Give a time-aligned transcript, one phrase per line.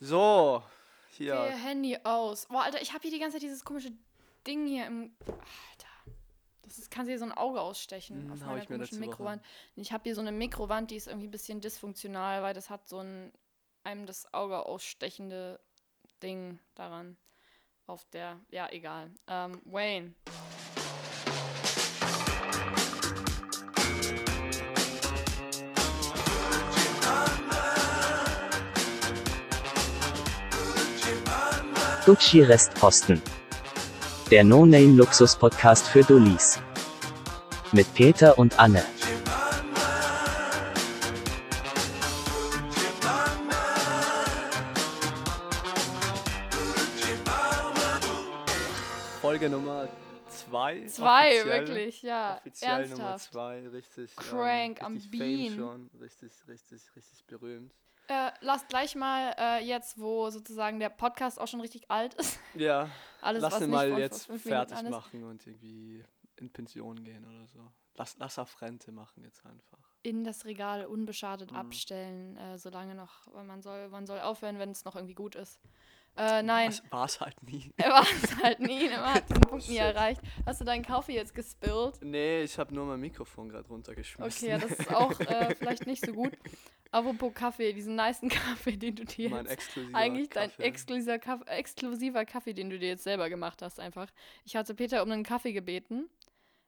[0.00, 0.62] So,
[1.10, 1.34] hier.
[1.34, 2.46] Geh Handy aus.
[2.46, 3.92] Boah, Alter, ich habe hier die ganze Zeit dieses komische
[4.46, 5.16] Ding hier im.
[5.26, 6.14] Alter.
[6.62, 8.24] Das ist, kann dir so ein Auge ausstechen.
[8.24, 9.42] Hm, auf meiner ich komischen Mikrowand.
[9.76, 12.88] Ich habe hier so eine Mikrowand, die ist irgendwie ein bisschen dysfunktional, weil das hat
[12.88, 13.32] so ein
[13.84, 15.60] einem das Auge ausstechende
[16.22, 17.16] Ding daran.
[17.86, 18.40] Auf der.
[18.50, 19.10] Ja, egal.
[19.26, 20.14] Ähm, Wayne.
[32.06, 33.22] Gucci Restposten.
[34.30, 36.60] Der No-Name-Luxus-Podcast für Dullis.
[37.72, 38.84] Mit Peter und Anne.
[49.22, 49.88] Folge Nummer
[50.28, 50.84] zwei.
[50.86, 52.36] Zwei, wirklich, ja.
[52.36, 52.98] Offiziell Ernsthaft.
[52.98, 54.14] Nummer zwei, richtig.
[54.16, 55.56] Crank ähm, richtig am Bean.
[55.56, 57.72] Schon, richtig, richtig, richtig berühmt.
[58.08, 62.38] Äh, lasst gleich mal äh, jetzt, wo sozusagen der Podcast auch schon richtig alt ist.
[62.54, 62.90] Ja.
[63.22, 66.04] Alles, lass ihn mal jetzt fertig machen und irgendwie
[66.36, 67.72] in Pension gehen oder so.
[67.94, 69.78] Lass, lass auf Rente machen jetzt einfach.
[70.02, 71.56] In das Regal unbeschadet mhm.
[71.56, 75.60] abstellen, äh, solange noch, man soll, man soll aufhören, wenn es noch irgendwie gut ist.
[76.16, 76.72] Äh, nein.
[76.90, 77.72] War es halt nie.
[77.78, 78.88] War es halt nie.
[78.88, 80.20] Man hat diesen Punkt nie erreicht.
[80.46, 81.98] Hast du deinen Kaffee jetzt gespillt?
[82.02, 84.48] Nee, ich habe nur mein Mikrofon gerade runtergeschmissen.
[84.48, 86.32] Okay, ja, das ist auch äh, vielleicht nicht so gut.
[86.92, 90.52] Apropos Kaffee, diesen niceen Kaffee, den du dir mein jetzt eigentlich Kaffee.
[90.56, 94.08] dein exklusiver Kaffee, exklusiver Kaffee, den du dir jetzt selber gemacht hast, einfach.
[94.44, 96.08] Ich hatte Peter um einen Kaffee gebeten,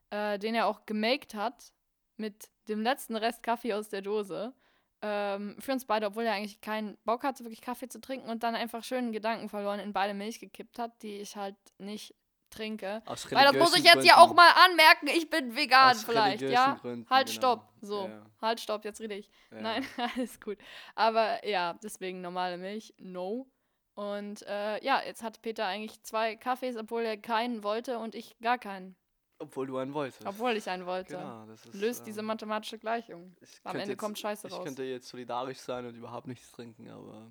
[0.09, 1.71] äh, den er auch gemaked hat
[2.17, 4.53] mit dem letzten Rest Kaffee aus der Dose
[5.01, 8.43] ähm, für uns beide, obwohl er eigentlich keinen Bock hatte, wirklich Kaffee zu trinken und
[8.43, 12.15] dann einfach schönen Gedanken verloren in beide Milch gekippt hat, die ich halt nicht
[12.49, 13.01] trinke.
[13.05, 14.07] Aus Weil das muss ich jetzt Gründen.
[14.07, 16.77] ja auch mal anmerken, ich bin vegan Aus vielleicht, ja?
[16.81, 17.37] Gründen, halt, genau.
[17.37, 17.69] stopp.
[17.81, 18.25] So, Ja.
[18.41, 19.29] halt, stopp, jetzt rede ich.
[19.51, 19.61] Ja.
[19.61, 19.85] Nein,
[20.17, 20.57] alles gut.
[20.95, 23.47] Aber ja, deswegen normale Milch, no.
[23.95, 28.37] Und äh, ja, jetzt hat Peter eigentlich zwei Kaffees, obwohl er keinen wollte und ich
[28.39, 28.95] gar keinen.
[29.39, 30.25] Obwohl du einen wolltest.
[30.25, 31.15] Obwohl ich einen wollte.
[31.15, 33.35] Genau, das ist, Löst ähm, diese mathematische Gleichung.
[33.39, 34.63] ich Am Ende jetzt, kommt Scheiße Ich raus.
[34.63, 37.29] könnte jetzt solidarisch sein und überhaupt nichts trinken, aber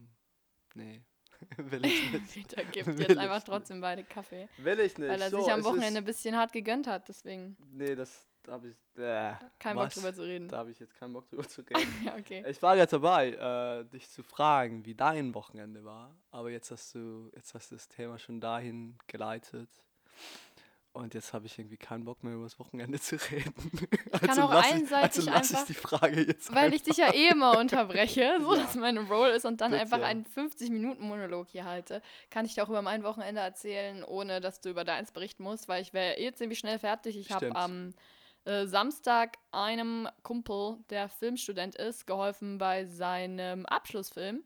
[0.74, 1.02] nee,
[1.56, 2.32] will ich nicht.
[2.32, 3.46] Peter gibt Will jetzt ich einfach nicht.
[3.46, 4.48] trotzdem beide Kaffee.
[4.58, 5.08] Will ich nicht.
[5.08, 8.68] Weil er so, sich am Wochenende ein bisschen hart gegönnt hat, deswegen nee, das habe
[8.68, 8.76] ich.
[8.96, 9.94] Äh, kein was?
[9.94, 10.48] Bock drüber zu reden.
[10.48, 11.92] Da habe ich jetzt keinen Bock drüber zu reden.
[12.04, 12.44] Ja, okay.
[12.48, 16.16] Ich war jetzt dabei, äh, dich zu fragen, wie dein Wochenende war.
[16.30, 19.68] Aber jetzt hast du, jetzt hast du das Thema schon dahin geleitet.
[20.96, 23.52] Und jetzt habe ich irgendwie keinen Bock mehr über das Wochenende zu reden.
[24.12, 26.82] kann also auch lass ich, einseitig also lass ich einfach- die Frage jetzt Weil ich
[26.82, 28.62] dich ja eh immer unterbreche, so Ja.
[28.62, 29.82] dass meine Roll ist und dann Bitte.
[29.82, 34.60] einfach einen 50-Minuten-Monolog hier halte, kann ich dir auch über mein Wochenende erzählen, ohne dass
[34.60, 37.16] du über deins berichten musst, weil ich wäre eh ziemlich schnell fertig.
[37.18, 37.92] Ich habe am
[38.44, 44.42] äh, Samstag einem Kumpel, der Filmstudent ist, geholfen bei seinem Abschlussfilm.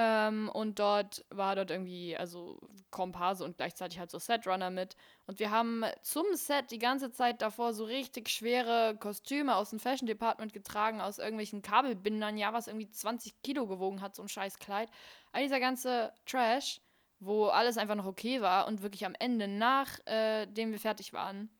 [0.00, 2.60] Ähm, und dort war dort irgendwie, also
[2.92, 4.94] Komparse und gleichzeitig halt so Setrunner mit.
[5.26, 9.80] Und wir haben zum Set die ganze Zeit davor so richtig schwere Kostüme aus dem
[9.80, 14.28] Fashion Department getragen, aus irgendwelchen Kabelbindern, ja, was irgendwie 20 Kilo gewogen hat, so ein
[14.28, 14.88] scheiß Kleid.
[15.32, 16.80] All dieser ganze Trash,
[17.18, 21.50] wo alles einfach noch okay war und wirklich am Ende, nachdem wir fertig waren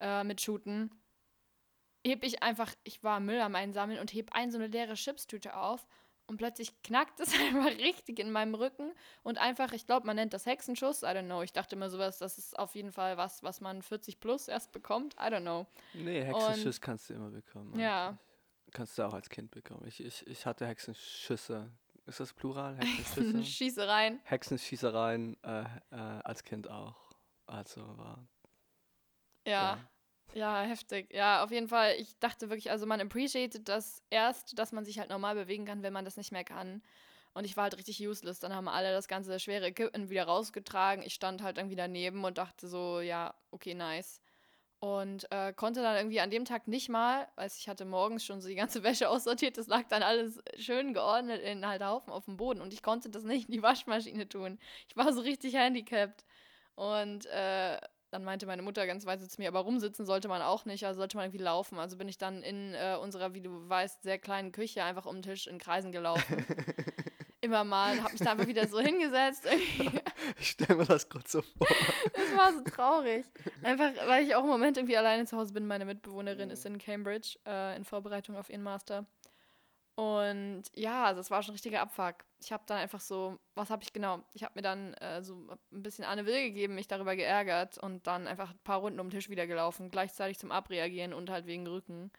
[0.00, 0.90] äh, mit Shooten,
[2.06, 5.56] heb ich einfach, ich war Müll am Einsammeln und heb ein so eine leere Chipstüte
[5.56, 5.86] auf
[6.30, 8.92] und plötzlich knackt es einfach richtig in meinem Rücken
[9.24, 11.42] und einfach, ich glaube, man nennt das Hexenschuss, I don't know.
[11.42, 14.70] Ich dachte immer sowas, das ist auf jeden Fall was, was man 40 plus erst
[14.70, 15.66] bekommt, I don't know.
[15.92, 17.76] Nee, Hexenschuss kannst du immer bekommen.
[17.78, 18.16] Ja.
[18.70, 19.84] Kannst du auch als Kind bekommen.
[19.88, 21.68] Ich, ich, ich hatte Hexenschüsse.
[22.06, 22.76] Ist das Plural?
[22.80, 23.44] Hexenschüsse?
[23.44, 24.20] Schießereien.
[24.22, 27.10] Hexenschießereien äh, äh, als Kind auch.
[27.46, 28.24] Also war.
[29.44, 29.52] Ja.
[29.52, 29.78] Ja,
[30.62, 31.12] heftig.
[31.12, 31.94] Ja, auf jeden Fall.
[31.98, 35.82] Ich dachte wirklich, also man appreciated das erst, dass man sich halt normal bewegen kann,
[35.82, 36.82] wenn man das nicht mehr kann.
[37.32, 38.40] Und ich war halt richtig useless.
[38.40, 41.04] Dann haben alle das ganze schwere Equipment wieder rausgetragen.
[41.04, 44.20] Ich stand halt irgendwie daneben und dachte so, ja, okay, nice.
[44.80, 48.40] Und äh, konnte dann irgendwie an dem Tag nicht mal, weil ich hatte morgens schon
[48.40, 52.24] so die ganze Wäsche aussortiert, das lag dann alles schön geordnet in halt Haufen auf
[52.24, 54.58] dem Boden und ich konnte das nicht in die Waschmaschine tun.
[54.88, 56.24] Ich war so richtig handicapped.
[56.76, 57.78] Und äh,
[58.10, 60.98] dann meinte meine Mutter ganz weise zu mir, aber rumsitzen sollte man auch nicht, also
[60.98, 61.78] sollte man irgendwie laufen.
[61.78, 65.16] Also bin ich dann in äh, unserer, wie du weißt, sehr kleinen Küche einfach um
[65.16, 66.44] den Tisch in Kreisen gelaufen.
[67.42, 69.46] Immer mal, habe mich da einfach wieder so hingesetzt.
[70.38, 71.66] Ich stelle mir das kurz so vor.
[72.12, 73.24] Das war so traurig.
[73.62, 75.66] Einfach, weil ich auch im Moment irgendwie alleine zu Hause bin.
[75.66, 79.06] Meine Mitbewohnerin ist in Cambridge äh, in Vorbereitung auf ihren Master.
[80.00, 82.24] Und ja, also es war schon ein richtiger Abfuck.
[82.40, 84.24] Ich habe dann einfach so, was habe ich genau?
[84.32, 85.34] Ich habe mir dann äh, so
[85.72, 89.08] ein bisschen Anne Will gegeben, mich darüber geärgert und dann einfach ein paar Runden um
[89.08, 92.10] den Tisch wieder gelaufen, gleichzeitig zum Abreagieren und halt wegen Rücken.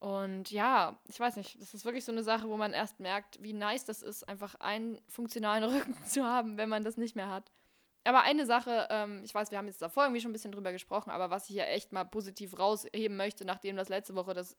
[0.00, 3.42] Und ja, ich weiß nicht, das ist wirklich so eine Sache, wo man erst merkt,
[3.42, 7.30] wie nice das ist, einfach einen funktionalen Rücken zu haben, wenn man das nicht mehr
[7.30, 7.50] hat.
[8.04, 10.72] Aber eine Sache, ähm, ich weiß, wir haben jetzt davor irgendwie schon ein bisschen drüber
[10.72, 14.56] gesprochen, aber was ich ja echt mal positiv rausheben möchte, nachdem das letzte Woche das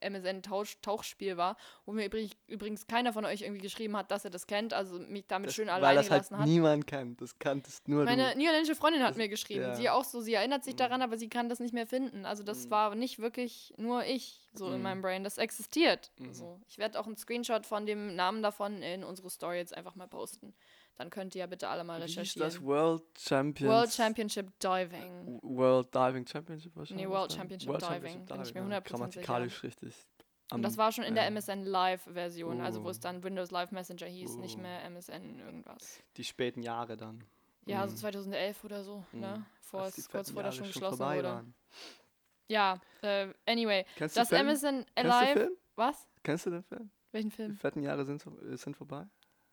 [0.47, 4.47] MSN-Tauchspiel war, wo mir übrig, übrigens keiner von euch irgendwie geschrieben hat, dass er das
[4.47, 6.47] kennt, also mich damit Das, schön weil alleine das halt gelassen hat.
[6.47, 7.21] niemand kennt.
[7.21, 8.37] Das kanntest nur Meine du.
[8.37, 9.75] niederländische Freundin hat Das- mir geschrieben, ja.
[9.75, 10.77] sie auch so, sie erinnert sich Mhm.
[10.77, 12.25] daran, aber sie kann das nicht mehr finden.
[12.25, 12.71] Also das Mhm.
[12.71, 14.81] war nicht wirklich nur ich so in Mhm.
[14.83, 16.11] meinem Brain, das existiert.
[16.19, 16.33] Mhm.
[16.33, 16.61] So.
[16.67, 20.07] Ich werde auch einen Screenshot von dem Namen davon in unsere Story jetzt einfach mal
[20.07, 20.53] posten.
[20.95, 22.49] Dann könnt ihr ja bitte alle mal Wie hieß recherchieren.
[22.49, 22.61] das?
[22.61, 23.71] World Champions.
[23.73, 25.39] World Championship Diving.
[25.41, 27.07] World Diving Championship wahrscheinlich.
[27.09, 27.37] World dann?
[27.39, 28.81] Championship World Diving, Championship bin ich mir Diving, 100% ja.
[28.81, 28.89] sicher.
[28.97, 29.95] Grammatikalisch richtig.
[30.51, 31.25] Und das war schon in der.
[31.31, 33.01] MSN Live-Version, also wo es Uh.
[33.01, 34.61] dann Windows Live Messenger hieß, nicht Uh.
[34.61, 35.99] mehr MSN irgendwas.
[36.17, 37.23] Die späten Jahre dann.
[37.65, 37.97] Ja, so Mhm.
[37.97, 39.19] 2011 oder so, Mhm.
[39.21, 39.45] ne?
[39.61, 41.27] Vor die es kurz vor Jahre schon geschlossen vorbei wurde.
[41.29, 41.53] waren.
[42.49, 43.85] Ja, äh, anyway.
[43.95, 44.47] Kennst Das du Film?
[44.49, 45.33] MSN Kennst du Alive.
[45.39, 45.51] Film?
[45.75, 46.07] Was?
[46.21, 46.91] Kennst du den Film?
[47.13, 47.55] Welchen Die Film?
[47.57, 48.23] fetten Jahre sind,
[48.59, 49.07] sind vorbei?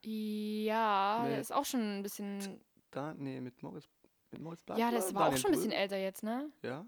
[0.04, 1.40] Ja, der Nee.
[1.40, 2.60] ist auch schon ein bisschen.
[2.90, 3.88] Da, nee, mit Moritz,
[4.30, 5.78] mit Moritz Ja, Bleibtreu, das war auch schon ein bisschen Brühl.
[5.78, 6.50] älter jetzt, ne?
[6.62, 6.84] Ja.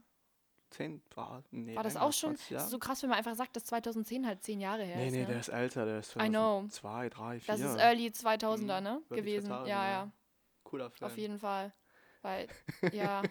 [0.70, 2.66] Zehn, ah, nee, War das auch schon 20 Jahre?
[2.68, 5.12] so krass, wenn man einfach sagt, dass 2010 halt zehn Jahre her Nee, ist.
[5.12, 5.26] nee, ne?
[5.26, 6.66] der ist älter, der ist I know.
[6.68, 7.54] 2, 3, 4.
[7.54, 9.02] das ist Early 2000er, Mhm, ne?
[9.10, 9.52] Early Gewesen.
[9.52, 9.90] 2000er, ja, ja.
[9.90, 10.12] ja.
[10.64, 11.10] Cooler Film.
[11.10, 11.74] Auf jeden Fall.
[12.22, 12.48] Weil,
[12.94, 13.22] ja.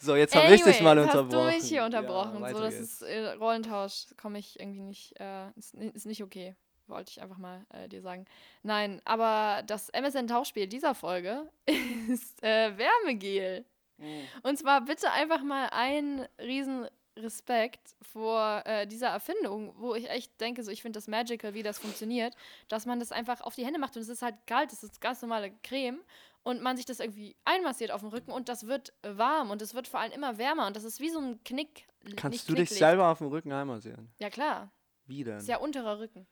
[0.00, 1.44] So, jetzt habe ich dich mal unterbrochen.
[1.46, 2.40] hast du mich hier Ja, unterbrochen.
[2.40, 2.92] weiter so, das geht's.
[2.94, 4.06] ist äh, Rollentausch.
[4.20, 5.18] Komme ich irgendwie nicht.
[5.20, 6.56] Äh, ist, ist nicht okay.
[6.86, 8.26] Wollte ich einfach mal äh, dir sagen.
[8.62, 11.50] Nein, aber das MSN-Tauchspiel dieser Folge
[12.08, 13.64] ist äh, Wärmegel.
[13.96, 14.22] Mhm.
[14.42, 16.86] Und zwar bitte einfach mal einen riesen
[17.16, 21.62] Respekt vor äh, dieser Erfindung, wo ich echt denke, so ich finde das magical, wie
[21.62, 22.34] das funktioniert,
[22.68, 25.00] dass man das einfach auf die Hände macht und es ist halt kalt, es ist
[25.00, 26.00] ganz normale Creme
[26.42, 29.74] und man sich das irgendwie einmassiert auf den Rücken und das wird warm und es
[29.74, 31.86] wird vor allem immer wärmer und das ist wie so ein Knick.
[32.16, 32.78] Kannst du dich Knicklicht.
[32.80, 34.12] selber auf dem Rücken einmal sehen?
[34.18, 34.72] Ja klar,
[35.06, 35.36] Wie denn?
[35.38, 36.26] ist ja unterer Rücken.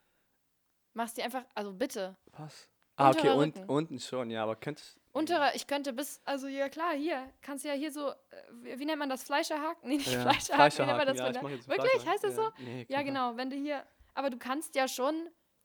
[0.94, 2.16] Machst dir einfach, also bitte.
[2.32, 2.68] Was?
[2.96, 4.98] Ah, okay, und, unten schon, ja, aber könntest.
[5.12, 8.12] Unterer, ich könnte bis, also ja klar, hier, kannst du ja hier so,
[8.62, 9.88] wie, wie nennt man das, Fleischerhaken?
[9.88, 11.18] Nee, nicht Ja, Fleischerhaken, wie nennt man das?
[11.18, 12.06] ja, ich mach jetzt Wirklich?
[12.06, 12.42] Heißt das ja.
[12.42, 12.50] so?
[12.58, 13.84] Nee, Ja, genau, wenn du hier,
[14.14, 15.14] aber du kannst ja schon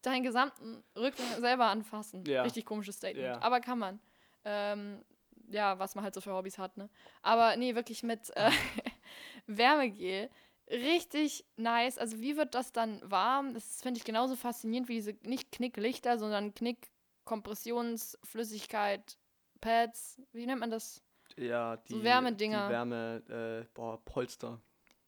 [0.02, 2.24] deinen gesamten Rücken selber anfassen.
[2.26, 2.44] Ja.
[2.44, 3.26] Richtig komisches Statement.
[3.26, 3.42] Ja.
[3.42, 4.00] Aber kann man.
[4.46, 5.04] Ähm,
[5.50, 6.90] ja, was man halt so für Hobbys hat, ne?
[7.22, 8.52] Aber nee, wirklich mit äh,
[9.48, 10.30] Wärmegel.
[10.70, 11.98] Richtig nice.
[11.98, 13.54] Also wie wird das dann warm?
[13.54, 19.18] Das finde ich genauso faszinierend wie diese, nicht Knicklichter, sondern Knick-Kompressionsflüssigkeit,
[19.62, 20.20] Pads.
[20.34, 21.02] Wie nennt man das?
[21.38, 22.68] Ja, die, Wärmedinger.
[22.68, 24.60] Die Wärme, äh, boah, Polster.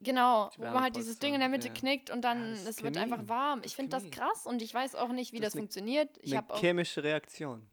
[0.02, 1.74] Genau, wo man halt dieses Ding in der Mitte ja.
[1.74, 3.60] knickt und dann, ist es wird einfach warm.
[3.66, 6.18] Ich finde das krass und ich weiß auch nicht, wie Das das, funktioniert.
[6.22, 7.68] Ich Eine habe auch, chemische Reaktion.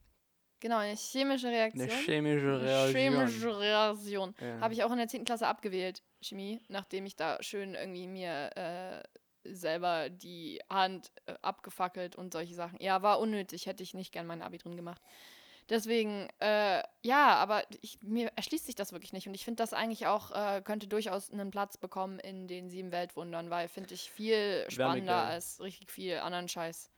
[0.59, 1.89] genau, eine chemische Reaktion.
[1.89, 3.01] Eine chemische Eine Reaktion.
[3.01, 4.35] chemische Reaktion.
[4.41, 4.59] Ja.
[4.61, 5.25] Habe ich auch in der 10.
[5.25, 9.03] Klasse abgewählt, Chemie, nachdem ich da schön irgendwie mir äh,
[9.55, 12.81] selber die Hand äh, abgefackelt und solche Sachen.
[12.81, 15.03] Ja, war unnötig, hätte ich nicht gern mein Abi drin gemacht.
[15.69, 19.27] Deswegen, äh, ja, aber ich, mir erschließt sich das wirklich nicht.
[19.27, 22.93] Und ich finde das eigentlich auch, äh, könnte durchaus einen Platz bekommen in den sieben
[22.93, 25.33] Weltwundern, weil finde ich viel spannender Wärmegel.
[25.33, 26.91] als richtig viel anderen Scheiß.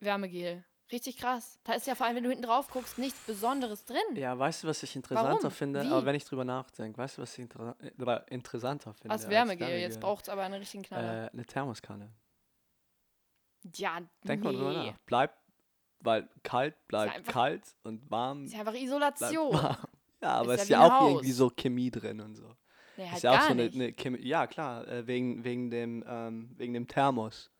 [0.00, 0.64] Wärmegel.
[0.90, 1.58] Richtig krass.
[1.64, 3.98] Da ist ja vor allem, wenn du hinten drauf guckst, nichts Besonderes drin.
[4.14, 5.50] Ja, weißt du, was ich interessanter Warum?
[5.50, 5.82] finde?
[5.82, 5.86] Wie?
[5.88, 7.76] Aber wenn ich drüber nachdenke, weißt du, was ich inter
[8.30, 9.10] interessanter finde?
[9.12, 9.68] Als Wärmegel.
[9.68, 11.26] Jetzt braucht es aber einen richtigen Knaller.
[11.26, 12.10] äh, eine Thermoskanne.
[13.74, 14.48] ja, Denk nee.
[14.50, 14.98] mal drüber nach.
[15.04, 15.36] Bleibt,
[16.00, 19.52] weil kalt bleibt einfach- kalt und warm Ist ja einfach Isolation.
[19.54, 19.76] warm.
[20.20, 21.10] Ja, aber Ist ist ja auch Haus.
[21.12, 22.52] irgendwie so Chemie drin und so.
[22.96, 24.18] Nee, halt ist ja auch so eine, eine Chemie.
[24.26, 27.52] Ja, klar, äh, wegen, wegen, dem, ähm, wegen dem Thermos.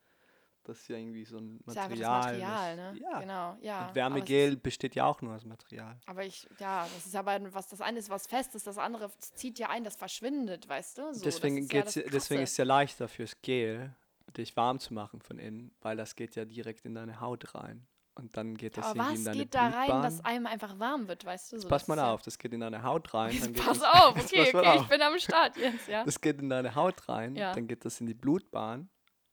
[0.69, 2.21] Das ist ja irgendwie so ein ist ja einfach das Material.
[2.37, 2.99] Material, das- ne?
[3.01, 3.19] Ja.
[3.19, 3.87] Genau, ja.
[3.87, 5.97] Und Wärmegel es ist- besteht ja auch nur aus Material.
[6.05, 9.11] Aber ich, ja, das ist aber, was das eine ist, was fest ist, das andere
[9.19, 11.13] zieht ja ein, das verschwindet, weißt du?
[11.13, 13.93] So, deswegen, das ist ja geht's, das deswegen ist es ja leichter fürs Gel,
[14.37, 17.87] dich warm zu machen von innen, weil das geht ja direkt in deine Haut rein.
[18.15, 21.23] Und dann geht das Aber in was geht da rein, dass einem einfach warm wird,
[21.23, 21.59] weißt du?
[21.59, 23.35] So, Pass das mal ist ja- auf, das geht in deine Haut rein.
[23.39, 24.89] Dann geht Pass das, auf, Jetzt okay, okay, ich auf.
[24.89, 26.03] bin am Start jetzt, ja.
[26.03, 27.53] Das geht in deine Haut rein, Ja.
[27.53, 28.89] dann geht das in die Blutbahn.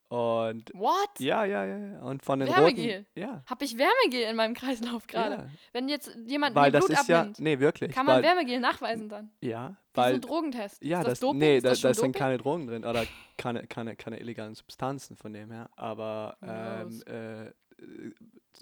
[0.08, 1.18] Und What?
[1.18, 2.00] ja, ja, ja, ja.
[2.02, 2.98] Und von den Wärmegel?
[2.98, 3.06] roten.
[3.16, 3.42] Ja.
[3.46, 5.34] Hab ich Wärmegel in meinem Kreislauf gerade?
[5.34, 5.46] ja.
[5.72, 7.20] Wenn jetzt jemand Weil mir das Blut ist ja.
[7.20, 7.92] abnimmt, Nee, wirklich.
[7.92, 9.30] kann man weil, Wärmegel nachweisen dann?
[9.40, 10.14] Ja, Wie so weil.
[10.14, 10.84] ein Drogentest.
[10.84, 11.38] Ja, ist das, das, Doping?
[11.40, 13.04] nee, da, da sind keine Drogen drin oder
[13.36, 15.70] keine, keine, keine illegalen Substanzen von dem her.
[15.74, 17.50] Aber ähm, äh,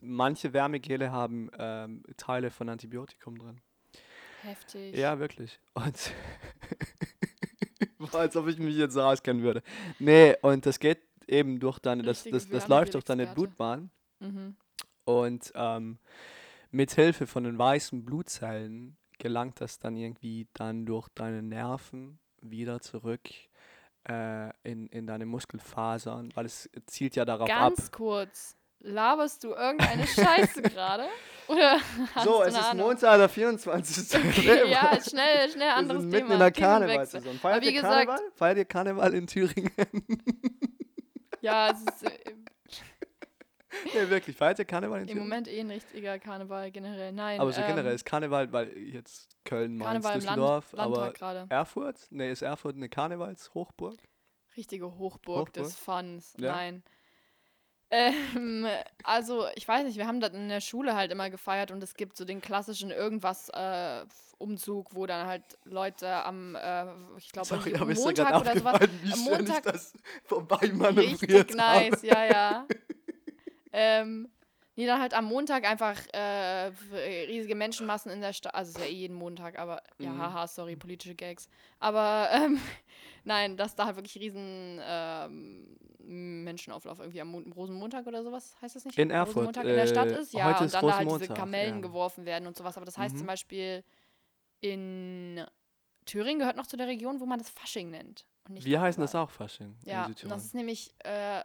[0.00, 3.60] manche Wärmegele haben ähm, Teile von Antibiotikum drin.
[4.42, 4.96] Heftig.
[4.96, 5.60] Ja, wirklich.
[5.74, 6.10] Und
[8.14, 9.62] als ob ich mich jetzt so auskennen würde.
[9.98, 13.26] Nee, und das geht eben durch deine, das, das, das läuft durch deine.
[13.26, 13.90] Blutbahn.
[14.20, 14.56] Mhm.
[15.04, 15.98] Und ähm,
[16.70, 22.80] mit Hilfe von den weißen Blutzellen gelangt das dann irgendwie dann durch deine Nerven wieder
[22.80, 23.20] zurück
[24.08, 27.92] äh, in, in deine Muskelfasern, weil es zielt ja darauf Ganz ab.
[27.92, 28.56] kurz.
[28.80, 31.04] Laberst du irgendeine Scheiße gerade?
[31.48, 31.78] Oder
[32.14, 32.86] hast So, es ist Ahnung?
[32.88, 34.14] Montag, der 24.
[34.22, 36.34] Okay, ja, schnell, schnell Wir anderes sind mitten Thema.
[36.34, 36.50] in der.
[36.52, 37.38] Karnevalsaison.
[37.38, 38.30] Feiert wie ihr gesagt- Karneval?
[38.34, 39.70] Feiert ihr Karneval in Thüringen?
[41.44, 42.34] Ja, es ist äh,
[43.94, 44.34] nee, wirklich.
[44.34, 45.18] Feiert ihr Karneval in im?
[45.18, 47.12] Moment eh ein richtiger Karneval generell.
[47.12, 47.38] Nein.
[47.38, 51.12] Aber so ähm, generell ist Karneval, weil jetzt Köln, Mainz, Karneval Land, Düsseldorf, Landtag aber
[51.12, 51.46] gerade.
[51.50, 52.06] Erfurt?
[52.10, 53.98] Nee, ist Erfurt eine Karnevalshochburg?
[54.56, 56.02] Richtige Hochburg, des Hochburg?
[56.04, 56.34] Funs.
[56.38, 56.52] Ja.
[56.52, 56.82] Nein.
[57.96, 58.66] Ähm,
[59.04, 61.94] also, ich weiß nicht, wir haben das in der Schule halt immer gefeiert und es
[61.94, 64.04] gibt so den klassischen irgendwas äh,
[64.38, 66.86] Umzug, wo dann halt Leute am, äh,
[67.18, 67.48] ich glaube,
[67.94, 68.80] Montag oder sowas.
[69.02, 69.92] wie am schnell ich Montag- das
[70.24, 71.90] vorbei manövriert Richtig habe?
[71.90, 72.66] nice, ja, ja.
[73.72, 74.28] ähm,
[74.76, 76.72] nee, dann halt am Montag einfach äh,
[77.26, 78.54] riesige Menschenmassen in der Stadt.
[78.54, 80.18] Also ist ja eh jeden Montag, aber ja, Mhm.
[80.18, 81.48] haha, sorry, politische Gags.
[81.78, 82.58] Aber ähm,
[83.24, 88.76] nein, dass da halt wirklich riesen ähm, Menschenauflauf irgendwie am Mon Rosenmontag oder sowas, heißt
[88.76, 88.98] das nicht?
[88.98, 90.44] In Erfurt, Rosenmontag in der Stadt äh, ist, ja.
[90.46, 91.80] heute und ist dann da halt diese Kamellen ja.
[91.80, 92.76] geworfen werden und sowas.
[92.76, 93.18] Aber das heißt Mhm.
[93.18, 93.84] zum Beispiel
[94.60, 95.44] in
[96.06, 98.26] Thüringen gehört noch zu der Region, wo man das Fasching nennt.
[98.48, 101.42] Wir heißen das auch Fasching Ja, das ist nämlich äh,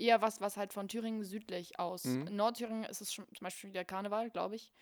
[0.00, 2.04] eher was, was halt von Thüringen südlich aus.
[2.04, 2.26] Mhm.
[2.26, 4.72] In Nordthüringen ist es schon, zum Beispiel der Karneval, glaube ich.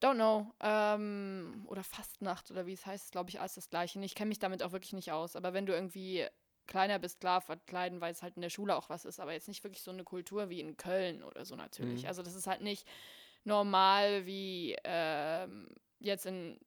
[0.00, 0.52] Don't know.
[0.60, 4.00] Ähm, oder Fastnacht oder wie es heißt, glaube ich, alles das Gleiche.
[4.00, 5.36] Ich kenne mich damit auch wirklich nicht aus.
[5.36, 6.26] Aber wenn du irgendwie
[6.66, 9.48] kleiner bist, klar, verkleiden, weil es halt in der Schule auch was ist, aber jetzt
[9.48, 12.02] nicht wirklich so eine Kultur wie in Köln oder so natürlich.
[12.02, 12.08] Mhm.
[12.08, 12.86] Also das ist halt nicht
[13.44, 16.58] normal wie ähm, jetzt in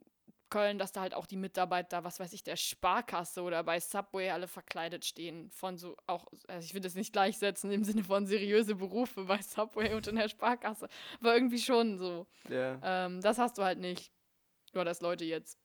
[0.49, 4.29] Köln, dass da halt auch die Mitarbeiter, was weiß ich, der Sparkasse oder bei Subway
[4.29, 5.49] alle verkleidet stehen.
[5.51, 9.41] Von so auch, also ich will das nicht gleichsetzen im Sinne von seriöse Berufe bei
[9.41, 10.87] Subway und in der Sparkasse.
[11.19, 12.27] Aber irgendwie schon so.
[12.49, 12.79] Ja.
[12.83, 14.11] Ähm, das hast du halt nicht.
[14.73, 15.57] Nur dass Leute jetzt.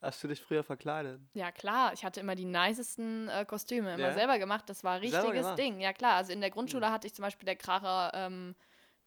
[0.00, 1.20] Hast du dich früher verkleidet?
[1.32, 4.12] Ja, klar, ich hatte immer die nicesten äh, Kostüme, immer Ja?
[4.14, 4.68] selber gemacht.
[4.68, 5.54] Das war richtiges?
[5.54, 5.80] Ding.
[5.80, 6.14] Ja, klar.
[6.16, 8.54] Also in der Grundschule hatte ich zum Beispiel der Kracher ähm,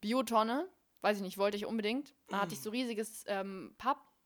[0.01, 0.67] Biotonne.
[1.01, 2.15] Weiß ich nicht, wollte ich unbedingt.
[2.27, 3.75] Da hatte ich so riesiges ähm,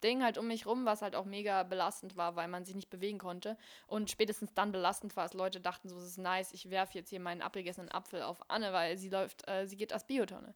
[0.02, 2.90] Pappding halt um mich rum, was halt auch mega belastend war, weil man sich nicht
[2.90, 3.56] bewegen konnte.
[3.88, 7.10] Und spätestens dann belastend war, als Leute dachten, so, es ist nice, ich werfe jetzt
[7.10, 10.56] hier meinen abgegessenen Apfel auf Anne, weil sie läuft, äh, sie geht als Biotonne.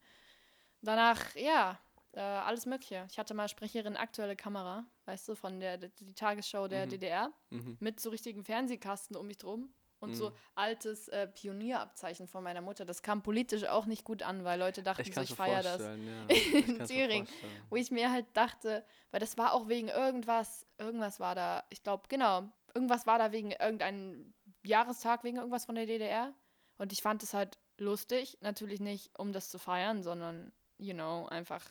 [0.82, 1.80] Danach, ja,
[2.14, 3.06] äh, alles Mögliche.
[3.12, 6.90] Ich hatte mal Sprecherin aktuelle Kamera, weißt du, von der, die, die Tagesschau der Mhm.
[6.90, 7.78] DDR, Mhm.
[7.80, 9.70] mit so richtigen Fernsehkasten um mich drum
[10.06, 10.34] und so Mhm.
[10.56, 12.86] altes äh, Pionierabzeichen von meiner Mutter.
[12.86, 15.82] Das kam politisch auch nicht gut an, weil Leute dachten, Ich so, ich feiere das.
[15.82, 16.28] ja.
[16.30, 17.28] Ich mir Thüringen.
[17.70, 21.84] Wo ich mir halt dachte, weil das war auch wegen irgendwas, irgendwas war da, ich
[21.84, 22.44] glaube, genau,
[22.74, 24.34] irgendwas war da wegen irgendeinem
[24.64, 26.34] Jahrestag, wegen irgendwas von der DDR.
[26.78, 31.26] Und ich fand es halt lustig, natürlich nicht, um das zu feiern, sondern, you know,
[31.28, 31.64] einfach,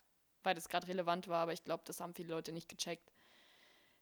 [0.43, 1.43] weil das gerade relevant war.
[1.43, 3.11] Aber ich glaube, das haben viele Leute nicht gecheckt.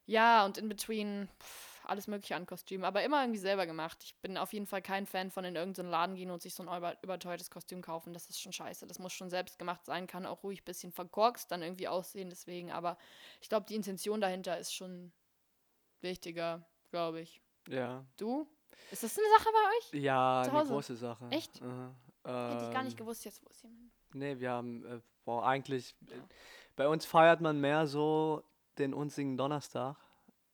[0.07, 4.03] Ja, und in between pff, alles Mögliche an Kostümen, aber immer irgendwie selber gemacht.
[4.05, 6.63] Ich bin auf jeden Fall kein Fan von in irgendeinen Laden gehen und sich so
[6.63, 8.13] ein über, überteuertes Kostüm kaufen.
[8.13, 8.87] Das ist schon scheiße.
[8.87, 12.31] Das muss schon selbst gemacht sein, kann auch ruhig ein bisschen verkorkst dann irgendwie aussehen,
[12.31, 12.73] deswegen.
[12.73, 12.97] Aber
[13.41, 15.13] ich glaube, die Intention dahinter ist schon
[16.01, 17.41] wichtiger, glaube ich.
[17.69, 18.05] Ja.
[18.17, 18.49] Du?
[18.91, 20.03] Ist das eine Sache bei euch?
[20.03, 21.27] Ja, eine große Sache.
[21.31, 21.63] Echt?
[21.63, 21.95] Aha.
[22.25, 23.91] Hätte ich gar nicht Ähm, gewusst jetzt, wo ist jemand?
[24.15, 26.15] Nee, wir haben, äh, boah, eigentlich, äh,
[26.77, 28.43] bei uns feiert man mehr so
[28.79, 29.97] den unsinnigen Donnerstag.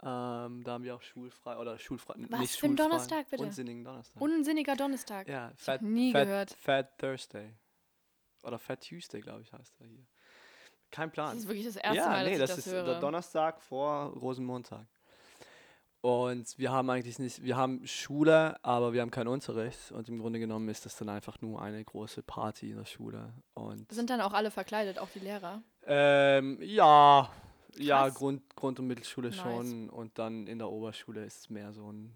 [0.03, 3.43] Ähm, da haben wir auch schulfrei, oder schulfrei, Was nicht für ein schulfrei, Donnerstag, bitte?
[3.43, 4.23] Unsinnigen Donnerstag.
[4.23, 5.29] Unsinniger Donnerstag.
[5.29, 6.51] ja, Fat, nie Fat, gehört.
[6.53, 7.55] Fat Thursday.
[8.45, 10.07] Oder Fat Tuesday, glaube ich, heißt er hier.
[10.91, 11.31] Kein Plan.
[11.31, 12.85] Das ist wirklich das erste ja, Mal, dass nee, ich das, das, ist höre.
[12.85, 14.87] der Donnerstag vor Rosenmontag.
[16.01, 19.91] Und wir haben eigentlich nicht, wir haben Schule, aber wir haben keinen Unterricht.
[19.91, 23.35] Und im Grunde genommen ist das dann einfach nur eine große Party in der Schule.
[23.55, 25.61] Und Sind dann auch alle verkleidet, auch die Lehrer?
[25.87, 27.29] ähm, ja,
[27.85, 28.09] ja.
[28.09, 29.39] Grund, Grund- und Mittelschule Nice.
[29.41, 29.89] schon.
[29.91, 32.13] Und dann in der Oberschule ist es mehr so ein,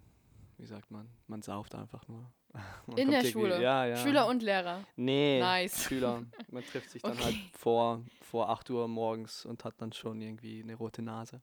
[0.59, 2.31] wie sagt man, man sauft einfach nur.
[2.87, 3.63] Man In der Schule?
[3.63, 3.97] Ja, ja.
[3.97, 4.85] Schüler und Lehrer.
[4.97, 5.85] Nee, Nice.
[5.85, 6.23] Schüler.
[6.51, 7.51] Man trifft sich dann halt Okay.
[7.55, 11.41] vor, vor 8 Uhr morgens und hat dann schon irgendwie eine rote Nase.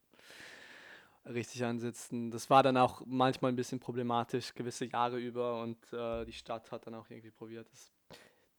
[1.25, 2.29] Richtig ansitzen.
[2.29, 6.71] Das war dann auch manchmal ein bisschen problematisch, gewisse Jahre über und äh, die Stadt
[6.71, 7.91] hat dann auch irgendwie probiert, das,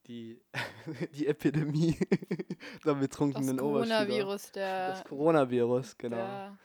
[0.07, 0.41] die,
[1.15, 1.99] die Epidemie
[2.85, 4.07] der Das betrunkenen Oberschüler.
[4.07, 4.89] Coronavirus, der.
[4.91, 6.17] Das Coronavirus, genau.
[6.17, 6.59] der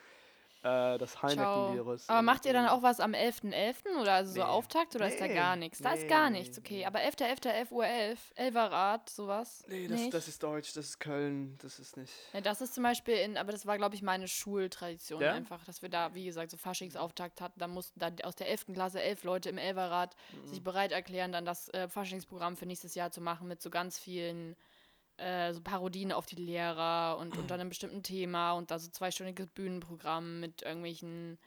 [0.65, 2.09] Äh, das Heineken-Virus.
[2.09, 4.01] Aber macht ihr dann auch was am 11.11.
[4.01, 4.45] oder also so Nee.
[4.45, 5.79] Auftakt oder ist da Nee, gar nichts?
[5.79, 6.77] Da ist gar nee, nichts, okay.
[6.77, 6.85] nee.
[6.85, 9.63] Aber 11.11., 11 Uhr 11, Elverrad, sowas.
[9.67, 12.11] Nee, das, das ist Deutsch, das ist Köln, das ist nicht.
[12.33, 15.33] Ja, das ist zum Beispiel in, aber das war, glaube ich, meine Schultradition Ja?
[15.33, 17.59] einfach, dass wir da, wie gesagt, so Faschingsauftakt hatten.
[17.59, 18.73] Da mussten dann aus der 11.
[18.73, 20.47] Klasse elf Leute im Elverrad Mhm.
[20.47, 23.99] sich bereit erklären, dann das äh, Faschingsprogramm für nächstes Jahr zu machen mit so ganz
[23.99, 24.55] vielen
[25.17, 29.47] äh, so Parodien auf die Lehrer und unter einem bestimmten Thema und da so zweistündiges
[29.47, 31.37] Bühnenprogramm mit irgendwelchen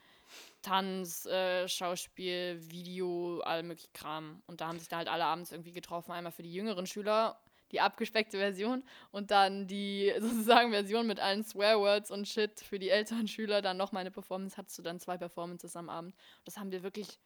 [0.62, 4.42] Tanz, äh, Schauspiel, Video, all möglichen Kram.
[4.46, 6.12] Und da haben sich da halt alle abends irgendwie getroffen.
[6.12, 7.38] Einmal für die jüngeren Schüler,
[7.72, 12.90] die abgespeckte Version, und dann die sozusagen Version mit allen Swearwords und Shit für die
[12.90, 13.62] älteren Schüler.
[13.62, 16.14] Dann noch meine Performance, hattest du dann zwei Performances am Abend.
[16.44, 17.18] Das haben wir wirklich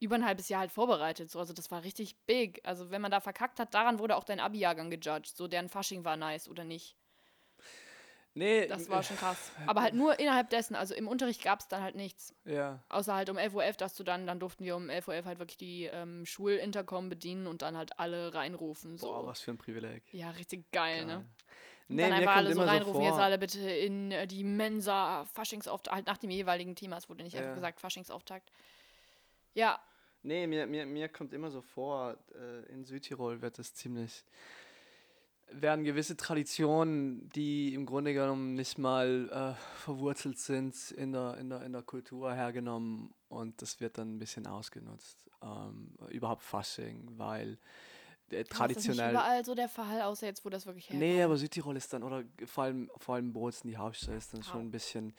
[0.00, 1.30] über ein halbes Jahr halt vorbereitet.
[1.30, 1.38] So.
[1.38, 2.60] Also das war richtig big.
[2.64, 5.36] Also wenn man da verkackt hat, daran wurde auch dein Abi-Jahrgang gejudged.
[5.36, 6.96] So deren Fasching war nice oder nicht.
[8.34, 9.50] Nee, Das war schon krass.
[9.66, 10.76] Aber halt nur innerhalb dessen.
[10.76, 12.34] Also im Unterricht gab es dann halt nichts.
[12.44, 12.78] ja.
[12.88, 15.38] Außer halt um 11.11 Uhr, dass du dann, dann durften wir um 11.11 Uhr halt
[15.40, 18.98] wirklich die ähm, Schulintercom bedienen und dann halt alle reinrufen.
[18.98, 19.08] So.
[19.08, 20.02] Boah, was für ein Privileg.
[20.12, 21.12] Ja, richtig geil, ne?
[21.12, 21.24] Geil.
[21.88, 25.24] Und Nee, dann einfach alle so reinrufen, so jetzt alle bitte in äh, die Mensa,
[25.24, 27.54] Faschingsauftakt, halt nach dem jeweiligen Thema, es wurde nicht einfach Ja.
[27.56, 28.52] gesagt, Faschingsauftakt.
[29.54, 29.80] Ja,
[30.22, 34.24] Nee, mir, mir, mir kommt immer so vor, äh, in Südtirol wird es ziemlich,
[35.50, 41.48] werden gewisse Traditionen, die im Grunde genommen nicht mal äh, verwurzelt sind, in der, in,
[41.48, 45.30] der, in der Kultur hergenommen und das wird dann ein bisschen ausgenutzt.
[45.42, 47.56] Ähm, überhaupt Fasching, weil äh,
[48.28, 49.12] das ist traditionell.
[49.12, 51.00] überall so der Fall, außer jetzt, wo das wirklich herkommt.
[51.00, 54.42] Nee, aber Südtirol ist dann, oder vor allem, vor allem Bozen, die Hauptstadt, ist dann
[54.42, 54.44] Au.
[54.44, 55.14] schon ein bisschen.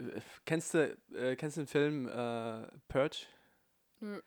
[0.00, 3.26] Äh, kennst du, äh, kennst du den Film äh, Purge?
[4.04, 4.20] Nö.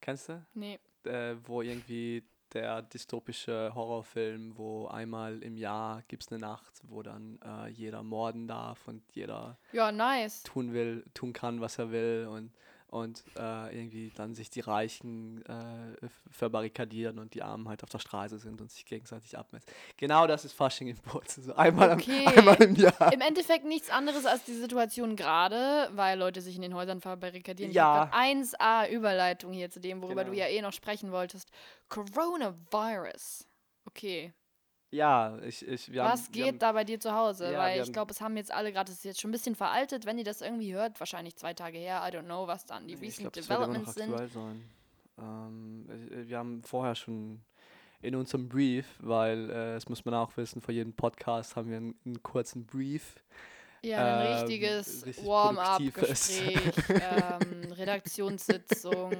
[0.00, 0.44] Kennst du?
[0.54, 0.78] Nee.
[1.04, 7.02] Äh, wo irgendwie der dystopische Horrorfilm, wo einmal im Jahr gibt es eine Nacht, wo
[7.02, 10.44] dann äh, jeder morden darf und jeder Ja, nice.
[10.44, 12.52] tun will, tun kann, was er will und,
[12.88, 17.98] und äh, irgendwie dann sich die Reichen äh, verbarrikadieren und die Armen halt auf der
[17.98, 19.68] Straße sind und sich gegenseitig abmessen.
[19.98, 21.42] Genau das ist Fasching in Bozen.
[21.44, 22.24] So einmal, Okay.
[22.26, 23.12] am, einmal im Jahr.
[23.12, 27.72] Im Endeffekt nichts anderes als die Situation gerade, weil Leute sich in den Häusern verbarrikadieren.
[27.72, 27.94] Ja.
[27.94, 30.42] Ich hab grad 1A Überleitung hier zu dem, worüber du Genau.
[30.42, 31.50] ja eh noch sprechen wolltest.
[31.88, 33.46] Coronavirus.
[33.86, 34.32] Okay.
[34.90, 37.52] Ja, ich, ich, wir Was haben, geht haben, da bei dir zu Hause?
[37.52, 39.54] Ja, Weil ich glaube, es haben jetzt alle gerade, das ist jetzt schon ein bisschen
[39.54, 42.86] veraltet, wenn ihr das irgendwie hört, wahrscheinlich zwei Tage her, I don't know, was dann
[42.88, 44.16] die Nee, recent glaub, developments sind.
[44.32, 44.64] sein.
[45.18, 47.40] Ähm, äh, wir haben vorher schon
[48.00, 51.76] in unserem Brief, weil äh, das muss man auch wissen, vor jedem Podcast haben wir
[51.76, 53.16] einen, einen kurzen Brief.
[53.82, 59.12] Ja, ein ähm, richtiges richtig Warm-up-Gespräch, ähm, Redaktionssitzung.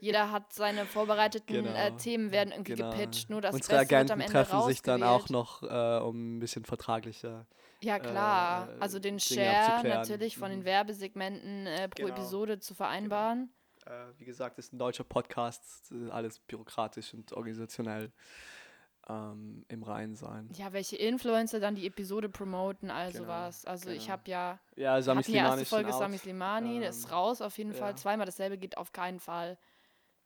[0.00, 2.90] Jeder hat seine vorbereiteten äh, Genau, Themen werden irgendwie genau.
[2.90, 6.00] gepitcht, nur das Unsere Beste wird am Agenten Ende treffen sich dann auch noch, äh,
[6.04, 7.46] um ein bisschen vertraglicher.
[7.82, 8.68] Ja, klar.
[8.68, 10.64] äh, also den Dinge Share natürlich von den Mhm.
[10.64, 13.52] Werbesegmenten äh, pro Genau, Episode zu vereinbaren.
[13.86, 18.10] Äh, wie gesagt, ist ein deutscher Podcast, äh, alles bürokratisch und organisationell
[19.08, 20.48] ähm, im Reinen sein.
[20.54, 23.64] Ja, welche Influencer dann die Episode promoten, also Genau, was.
[23.64, 24.12] Also ich genau.
[24.12, 25.92] habe ja, Ja, Sami Slimani erste Folge.
[25.92, 27.90] Sami Slimani, das ist Ähm, raus auf jeden Fall.
[27.90, 27.96] ja.
[27.96, 29.58] Zweimal dasselbe geht auf keinen Fall.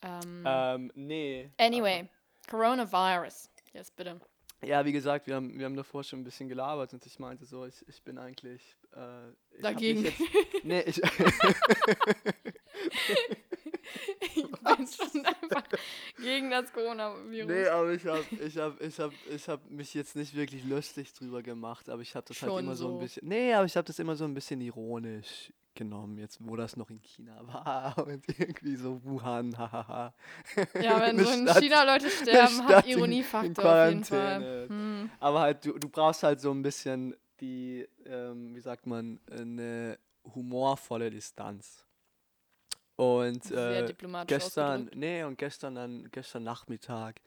[0.02, 1.50] Ähm, Ähm, nee.
[1.58, 2.08] anyway,
[2.48, 3.50] Coronavirus.
[3.72, 4.20] Yes, bitte.
[4.64, 7.44] Ja, wie gesagt, wir haben, wir haben davor schon ein bisschen gelabert und ich meinte
[7.44, 8.76] so, ich, ich bin eigentlich.
[8.92, 10.04] Äh, ich Dagegen.
[10.04, 10.20] Jetzt,
[10.64, 11.02] nee, ich, ich
[16.38, 17.50] gegen das Coronavirus.
[17.50, 21.12] nee, aber ich habe ich hab, ich hab, ich hab mich jetzt nicht wirklich lustig
[21.12, 22.88] drüber gemacht, aber ich habe das halt Schon immer so.
[22.88, 22.94] so.
[22.94, 23.28] ein bisschen.
[23.28, 26.90] Nee, aber ich habe das immer so ein bisschen ironisch genommen, jetzt wo das noch
[26.90, 30.12] in China war und irgendwie so Wuhan, hahaha.
[30.80, 34.66] Ja, wenn so in Stadt- China Leute sterben, hat Ironiefaktor auf jeden Fall.
[34.68, 35.10] Hm.
[35.20, 39.98] Aber halt, du, du brauchst halt so ein bisschen die, ähm, wie sagt man, eine
[40.34, 41.86] humorvolle Distanz.
[42.98, 43.94] Und äh,
[44.26, 47.20] gestern, nee, und gestern dann, gestern Nachmittag,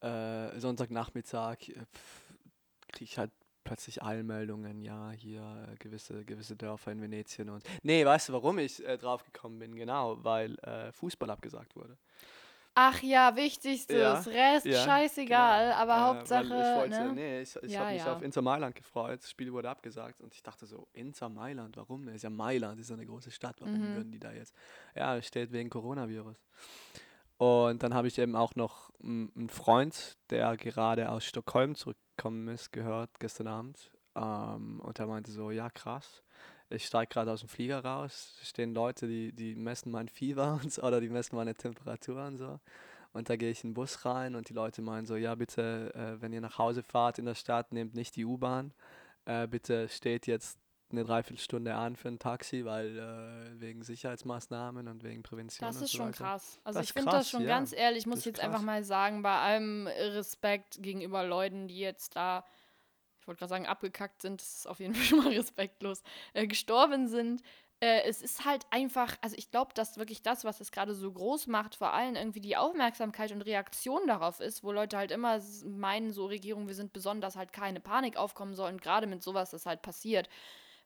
[0.00, 3.30] äh, Sonntagnachmittag, kriege ich halt
[3.62, 7.62] plötzlich Eilmeldungen, ja, hier äh, gewisse, gewisse Dörfer in Venetien und.
[7.84, 9.76] Nee, weißt du, warum ich äh, drauf gekommen bin?
[9.76, 11.96] Genau, weil äh, Fußball abgesagt wurde.
[12.74, 13.96] Ach ja, wichtigstes.
[13.98, 16.84] Ja, Rest ja, scheißegal, aber Äh, Hauptsache.
[16.86, 17.12] Ich, ne?
[17.14, 19.20] nee, ich, ich Ja, habe mich auf Inter Mailand gefreut.
[19.22, 22.06] Das Spiel wurde abgesagt und ich dachte so, Inter Mailand, warum?
[22.06, 23.56] Das ist ja Mailand, das ist ja eine große Stadt.
[23.60, 23.94] Warum Mhm.
[23.94, 24.54] würden die da jetzt?
[24.94, 26.38] Ja, steht wegen Coronavirus.
[27.38, 32.70] Und dann habe ich eben auch noch einen Freund, der gerade aus Stockholm zurückgekommen ist,
[32.72, 33.90] gehört gestern Abend.
[34.14, 36.22] Ähm, und er meinte so, ja krass,
[36.72, 40.72] ich steige gerade aus dem Flieger raus, stehen Leute, die, die messen mein Fieber und
[40.72, 42.60] so, oder die messen meine Temperatur und so.
[43.12, 45.92] Und da gehe ich in den Bus rein und die Leute meinen so, ja bitte,
[45.94, 48.72] äh, wenn ihr nach Hause fahrt in der Stadt, nehmt nicht die U-Bahn.
[49.26, 50.58] Äh, bitte steht jetzt
[50.90, 55.92] eine Dreiviertelstunde an für ein Taxi, weil äh, wegen Sicherheitsmaßnahmen und wegen Prävention Das ist
[55.92, 56.24] so schon weiter.
[56.24, 56.60] krass.
[56.64, 57.48] Also Das ich finde das schon ja.
[57.48, 58.66] ganz ehrlich, muss ich jetzt einfach krass.
[58.66, 62.44] mal sagen, bei allem Respekt gegenüber Leuten, die jetzt da,
[63.22, 66.02] ich wollte gerade sagen, abgekackt sind, das ist auf jeden Fall schon mal respektlos,
[66.34, 67.40] äh, gestorben sind.
[67.78, 71.10] Äh, es ist halt einfach, also ich glaube, dass wirklich das, was es gerade so
[71.10, 75.40] groß macht, vor allem irgendwie die Aufmerksamkeit und Reaktion darauf ist, wo Leute halt immer
[75.64, 79.50] meinen, so Regierung, wir sind besonders, halt keine Panik aufkommen soll und gerade mit sowas,
[79.50, 80.28] das halt passiert.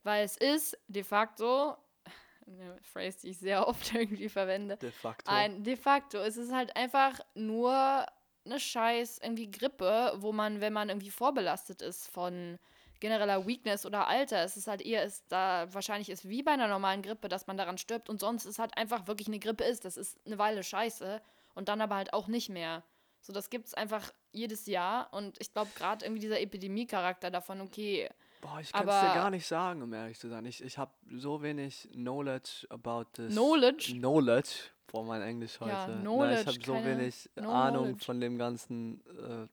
[0.02, 1.76] Weil es ist de facto
[2.46, 4.76] eine Phrase, die ich sehr oft irgendwie verwende.
[4.76, 5.30] De facto.
[5.30, 6.18] Ein de facto.
[6.18, 8.06] Es ist halt einfach nur
[8.46, 12.58] eine scheiß irgendwie Grippe, wo man, wenn man irgendwie vorbelastet ist von
[13.00, 16.68] genereller Weakness oder Alter, es ist halt eher, ist da wahrscheinlich ist wie bei einer
[16.68, 19.84] normalen Grippe, dass man daran stirbt und sonst ist halt einfach wirklich eine Grippe ist.
[19.84, 21.20] Das ist eine Weile scheiße
[21.54, 22.82] und dann aber halt auch nicht mehr.
[23.20, 27.60] So, das gibt es einfach jedes Jahr und ich glaube gerade irgendwie dieser Epidemie-Charakter davon,
[27.60, 28.08] okay,
[28.40, 30.44] Boah, ich kann es dir gar nicht sagen, um ehrlich zu sein.
[30.44, 33.32] Ich, ich habe so wenig Knowledge about this.
[33.32, 33.94] Knowledge?
[33.94, 34.70] Knowledge.
[34.86, 35.72] Boah, mein Englisch heute.
[35.72, 38.04] Ja, Nein, ich habe so wenig no Ahnung knowledge.
[38.04, 39.46] von dem ganzen, äh,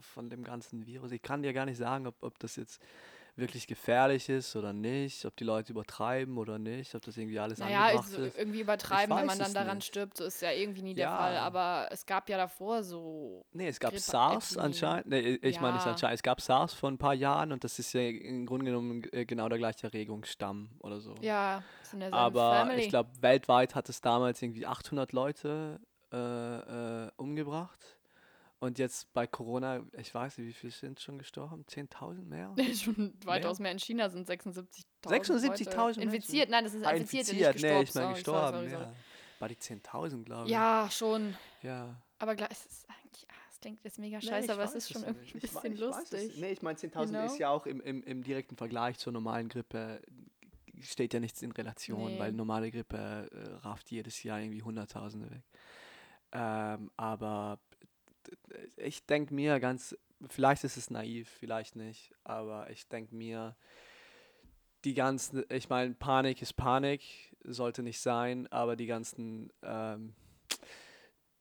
[0.00, 1.12] von dem ganzen Virus.
[1.12, 2.82] Ich kann dir gar nicht sagen, ob, ob das jetzt
[3.34, 7.58] wirklich gefährlich ist oder nicht, ob die Leute übertreiben oder nicht, ob das irgendwie alles
[7.60, 8.38] Naja, angebracht ist ist.
[8.38, 9.86] irgendwie übertreiben, wenn man dann daran nicht.
[9.86, 11.16] stirbt, so ist ja irgendwie nie der Ja.
[11.16, 11.36] Fall.
[11.38, 13.46] Aber es gab ja davor so.
[13.52, 14.66] Nee, es gab Grippe- SARS Epidemie.
[14.66, 15.06] anscheinend.
[15.06, 15.92] Nee, ich meine nicht Ja.
[15.92, 16.16] anscheinend.
[16.16, 19.24] Es gab SARS vor ein paar Jahren und das ist ja im Grunde genommen äh,
[19.24, 21.14] genau der gleiche Erregungsstamm oder so.
[21.22, 21.62] Ja,
[22.10, 22.82] Aber Family.
[22.82, 25.80] ich glaube, weltweit hat es damals irgendwie 800 Leute
[26.12, 27.96] äh, äh, umgebracht.
[28.62, 31.64] Und jetzt bei Corona, ich weiß nicht, wie viele sind schon gestorben?
[31.68, 32.54] 10.000 mehr?
[32.76, 34.66] Schon weitaus mehr in China sind 76.000.
[35.04, 36.02] 76.000 Leute Menschen?
[36.02, 37.84] Infiziert, nein, das ist Ah, Infizierte, infiziert, nicht nee, gestorben.
[37.88, 38.56] ich meine sorry, gestorben.
[38.58, 38.94] sorry, sorry, ja.
[39.40, 40.52] Bei die 10.000, glaube ich.
[40.52, 41.34] Ja, schon.
[41.62, 41.96] ja.
[42.20, 44.74] Aber gleich, es ist eigentlich, ah, es klingt jetzt mega Nee, scheiße, ich aber es
[44.76, 46.10] ist schon irgendwie ein Ich bisschen ich weiß es.
[46.12, 46.40] lustig.
[46.40, 49.48] Nee, ich meine, 10.000 You ist ja auch im, im, im direkten Vergleich zur normalen
[49.48, 50.00] Grippe,
[50.80, 52.18] steht ja nichts in Relation, Nee.
[52.20, 55.42] weil normale Grippe äh, rafft jedes Jahr irgendwie Hunderttausende weg.
[56.30, 57.58] Ähm, aber
[58.76, 59.96] ich denke mir ganz,
[60.28, 63.56] vielleicht ist es naiv, vielleicht nicht, aber ich denke mir,
[64.84, 67.02] die ganzen, ich meine, Panik ist Panik,
[67.44, 70.14] sollte nicht sein, aber die ganzen, ähm,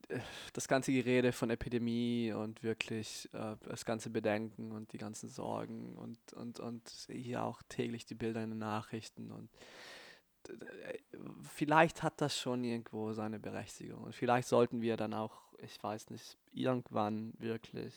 [0.09, 0.19] äh,
[0.53, 5.95] das ganze Gerede von Epidemie und wirklich äh, das ganze Bedenken und die ganzen Sorgen
[5.97, 9.49] und, und, und hier auch täglich die Bilder in den Nachrichten und
[11.43, 16.09] vielleicht hat das schon irgendwo seine Berechtigung und vielleicht sollten wir dann auch, ich weiß
[16.09, 17.93] nicht, irgendwann wirklich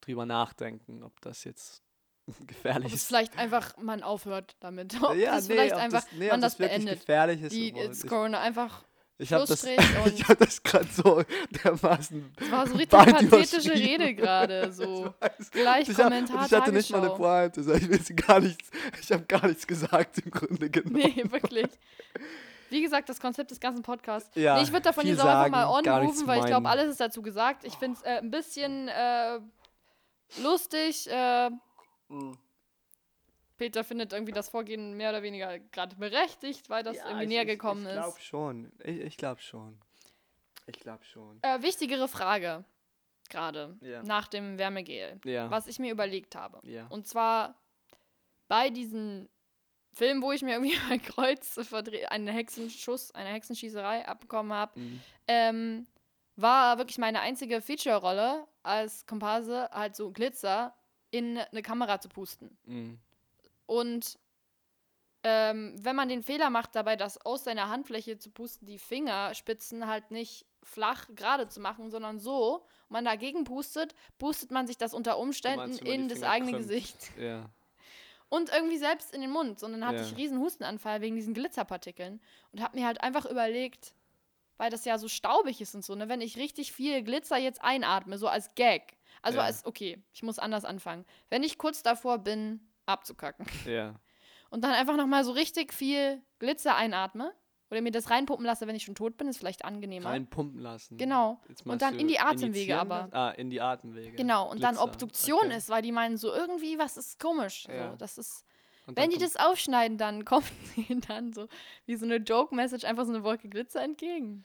[0.00, 1.82] drüber nachdenken, ob das jetzt
[2.46, 3.06] gefährlich Ob ist.
[3.06, 5.00] vielleicht einfach man aufhört damit.
[5.02, 7.00] Ob ja, das nee, vielleicht ob einfach das, nee, man das das beendet.
[7.00, 7.52] gefährlich ist.
[7.52, 8.84] Die ich Corona einfach
[9.18, 11.22] ich habe das, ich hab das gerade so
[11.64, 13.72] dermaßen Das war so richtig pathetische.
[13.72, 14.72] Rede gerade.
[14.76, 15.14] So.
[15.20, 15.50] Ich weiß.
[15.50, 17.10] Gleich ich hab- Kommentar und ich hatte nicht mal eine.
[17.10, 17.60] Pointe.
[17.60, 20.96] Ich, will gar nichts, ich habe gar nichts gesagt im Grunde genommen.
[20.96, 21.66] Nee, wirklich.
[22.68, 24.30] Wie gesagt, das Konzept des ganzen Podcasts.
[24.34, 25.84] Ja, nee, ich würde davon jetzt auch einfach mal on
[26.26, 27.64] weil ich glaube, alles ist dazu gesagt.
[27.64, 29.38] Ich finde es äh, ein bisschen äh,
[30.42, 31.08] lustig.
[31.10, 31.50] Äh,
[32.08, 32.38] Mhm.
[33.56, 37.82] Peter findet irgendwie das Vorgehen mehr oder weniger gerade berechtigt, weil das irgendwie näher gekommen
[37.82, 38.24] ich, Ich glaube ist.
[38.24, 38.72] schon.
[38.84, 39.78] Ich, ich glaube schon.
[40.66, 41.38] Ich glaube schon.
[41.42, 42.64] Äh, wichtigere Frage
[43.28, 44.02] gerade Ja.
[44.02, 45.50] nach dem Wärmegel, Ja.
[45.50, 46.60] was ich mir überlegt habe.
[46.68, 46.86] Ja.
[46.88, 47.56] Und zwar
[48.48, 49.28] bei diesen
[49.92, 51.58] Filmen, wo ich mir irgendwie mein Kreuz
[52.10, 55.00] einen Hexenschuss, eine Hexenschießerei abbekommen habe, Mhm.
[55.28, 55.86] ähm,
[56.36, 60.74] war wirklich meine einzige Feature-Rolle als Komparse halt so Glitzer
[61.10, 62.58] in eine Kamera zu pusten.
[62.66, 62.98] Mhm.
[63.66, 64.18] Und
[65.22, 69.86] ähm, wenn man den Fehler macht, dabei das aus seiner Handfläche zu pusten, die Fingerspitzen
[69.86, 74.78] halt nicht flach gerade zu machen, sondern so, und man dagegen pustet, pustet man sich
[74.78, 76.68] das unter Umständen meinst, in das eigene krümmt?
[76.68, 76.96] Gesicht.
[77.18, 77.50] Ja.
[78.28, 79.62] Und irgendwie selbst in den Mund.
[79.62, 80.04] Und dann hatte Ja.
[80.04, 82.20] ich riesen Hustenanfall wegen diesen Glitzerpartikeln.
[82.52, 83.94] Und habe mir halt einfach überlegt,
[84.56, 87.62] weil das ja so staubig ist und so, ne, wenn ich richtig viel Glitzer jetzt
[87.62, 88.96] einatme, so als Gag.
[89.22, 89.44] Also Ja.
[89.44, 91.04] als, okay, ich muss anders anfangen.
[91.30, 93.94] Wenn ich kurz davor bin, abzukacken Ja.
[94.50, 97.32] und dann einfach nochmal so richtig viel Glitzer einatme
[97.70, 100.10] oder mir das reinpumpen lasse, wenn ich schon tot bin, ist vielleicht angenehmer.
[100.10, 100.96] Reinpumpen lassen.
[100.98, 101.40] Genau.
[101.64, 103.08] Und dann in die Atemwege aber.
[103.10, 104.16] Ah, in die Atemwege.
[104.16, 105.56] Genau, und dann Glitzer, Obduktion okay.
[105.56, 107.66] ist, weil die meinen so irgendwie, was ist komisch.
[107.68, 107.90] Ja.
[107.90, 108.44] So, das ist
[108.86, 110.46] Wenn dann die das aufschneiden, dann kommt
[110.76, 111.48] ihnen dann so
[111.86, 114.44] wie so eine Joke-Message einfach so eine Wolke Glitzer entgegen.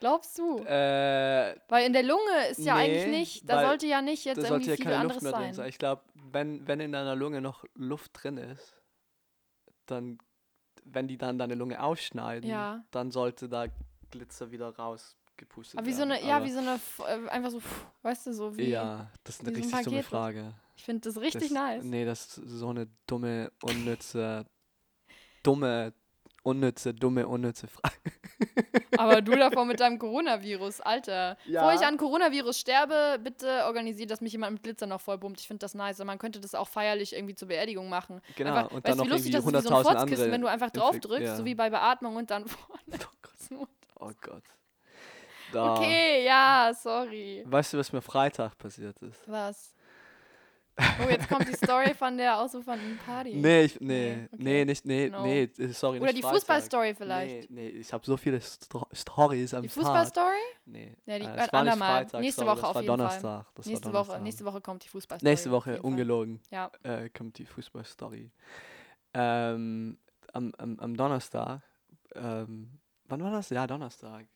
[0.00, 0.58] Glaubst du?
[0.58, 4.38] Äh, Weil in der Lunge ist ja eigentlich nee, nicht, da sollte ja nicht jetzt
[4.38, 5.54] irgendwie ja viel anderes sein.
[5.54, 5.68] sein.
[5.68, 6.02] Ich glaube,
[6.36, 8.76] wenn, wenn in deiner Lunge noch Luft drin ist,
[9.86, 10.18] dann,
[10.84, 12.84] wenn die dann deine Lunge aufschneiden, Ja.
[12.90, 13.66] dann sollte da
[14.10, 16.12] Glitzer wieder rausgepustet Aber wie so werden.
[16.12, 16.78] eine, ja, wie so eine,
[17.24, 17.62] äh, einfach so,
[18.02, 18.68] weißt du, so wie.
[18.68, 20.02] Ja, das ist eine wie so ein richtig dumme.
[20.02, 20.54] Frage.
[20.76, 21.84] Ich finde das richtig das, nice.
[21.84, 24.44] Nee, das ist so eine dumme, unnütze,
[25.42, 25.94] dumme,
[26.46, 27.94] unnütze, dumme, unnütze Frage.
[28.98, 31.36] Aber du davor mit deinem Coronavirus, Alter.
[31.44, 31.62] Ja.
[31.62, 35.40] Bevor ich an Coronavirus sterbe, bitte organisiert, dass mich jemand mit Glitzer noch vollpumpt.
[35.40, 35.98] Ich finde das nice.
[35.98, 38.22] Man könnte das auch feierlich irgendwie zur Beerdigung machen.
[38.36, 39.84] Genau, einfach, und weißt dann du, noch wie lustig irgendwie das ist, wie so ein
[39.84, 41.36] 100.000 Fotzkissen, andere wenn du einfach drauf drückst, ja.
[41.36, 43.68] so wie bei Beatmung und dann vorne kurz Mund.
[43.98, 44.44] Oh Gott.
[45.52, 45.74] Da.
[45.74, 47.44] Okay, ja, sorry.
[47.46, 49.20] Weißt du, was mir Freitag passiert ist?
[49.26, 49.74] Was?
[50.78, 53.34] Oh, jetzt kommt die Story von der ausufernden Party.
[53.34, 53.86] Nee, ich, nee,
[54.16, 54.42] Nee, okay.
[54.42, 55.22] nee, nicht, nee, No.
[55.22, 56.22] nee, äh, sorry, Oder die.
[56.22, 57.50] Fußballstory vielleicht.
[57.50, 59.74] Nee, nee, ich habe so viele Sto Stories am Die Tag.
[59.74, 60.34] Fußballstory?
[60.66, 61.76] Nee, Ja, die- äh, es war nicht.
[61.78, 62.96] Freitag, Nächste sorry, Woche das auf war jeden Fall.
[62.98, 63.46] Donnerstag.
[63.54, 64.22] Das Nächste war Woche, Donnerstag.
[64.22, 65.30] nächste Woche kommt die Fußballstory.
[65.30, 65.80] Nächste Woche, Fall.
[65.80, 66.70] ungelogen, Ja.
[66.82, 68.30] äh, kommt die Fußballstory.
[69.14, 69.98] Ähm,
[70.32, 71.62] am, am, am Donnerstag,
[72.14, 73.48] ähm, wann war das?
[73.50, 74.26] Ja, Donnerstag.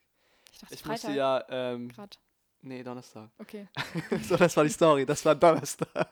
[0.52, 1.02] Ich dachte, Ich Freitag.
[1.04, 2.18] musste ja, ähm, Grad.
[2.62, 3.30] Nee, Donnerstag.
[3.38, 3.68] Okay.
[4.22, 6.08] so, das war die Story, das war Donnerstag.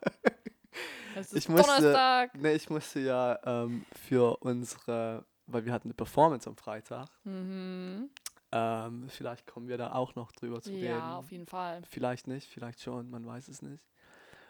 [1.15, 2.35] Es Ich musste- Donnerstag.
[2.35, 7.09] Nee, ich musste ja ähm, für unsere, weil wir hatten eine Performance am Freitag.
[7.25, 8.11] Mhm.
[8.51, 10.85] Ähm, vielleicht kommen wir da auch noch drüber zu reden.
[10.87, 11.83] Ja, auf jeden Fall.
[11.89, 13.85] Vielleicht nicht, vielleicht schon, man weiß es nicht.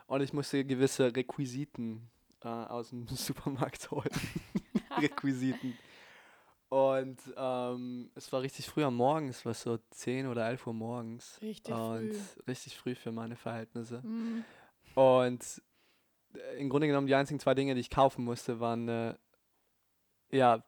[0.06, 2.08] Und ich musste gewisse Requisiten
[2.44, 4.08] äh, aus dem Supermarkt holen.
[4.98, 5.76] Requisiten.
[6.68, 10.74] Und ähm, es war richtig früh am Morgen, es war so 10 oder 11 Uhr
[10.74, 11.38] morgens.
[11.40, 12.42] Richtig und früh.
[12.46, 14.02] richtig früh für meine Verhältnisse.
[14.02, 14.44] Mhm.
[14.94, 15.62] Und
[16.34, 19.14] äh, im Grunde genommen die einzigen zwei Dinge, die ich kaufen musste, waren, äh,
[20.30, 20.62] ja,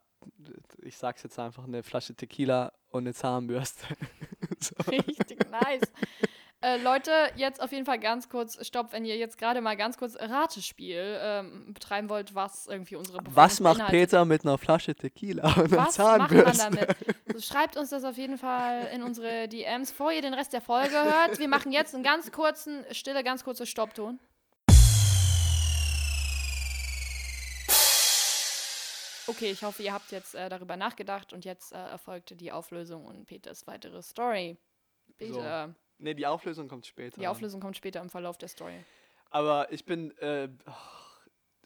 [0.79, 3.87] ich sag's jetzt einfach, eine Flasche Tequila und eine Zahnbürste.
[4.59, 4.75] so.
[4.91, 5.93] Richtig nice.
[6.63, 9.97] Äh, Leute, jetzt auf jeden Fall ganz kurz, stopp, wenn ihr jetzt gerade mal ganz
[9.97, 14.11] kurz Ratespiel ähm, betreiben wollt, was irgendwie unsere Was Performance macht beinhaltet.
[14.11, 16.97] Peter mit einer Flasche Tequila und einer Was macht man damit?
[17.43, 20.93] Schreibt uns das auf jeden Fall in unsere DMs, bevor ihr den Rest der Folge
[20.93, 21.39] hört.
[21.39, 24.21] Wir machen jetzt einen ganz kurzen, stille, ganz kurze Stoppton.
[29.27, 33.07] Okay, ich hoffe, ihr habt jetzt äh, darüber nachgedacht und jetzt äh, erfolgte die Auflösung
[33.07, 34.59] und Peters weitere Story.
[35.17, 37.21] Peter, Nee, die Auflösung kommt später.
[37.21, 38.85] die Auflösung kommt später im Verlauf der Story.
[39.31, 41.21] Aber ich bin, äh, ach,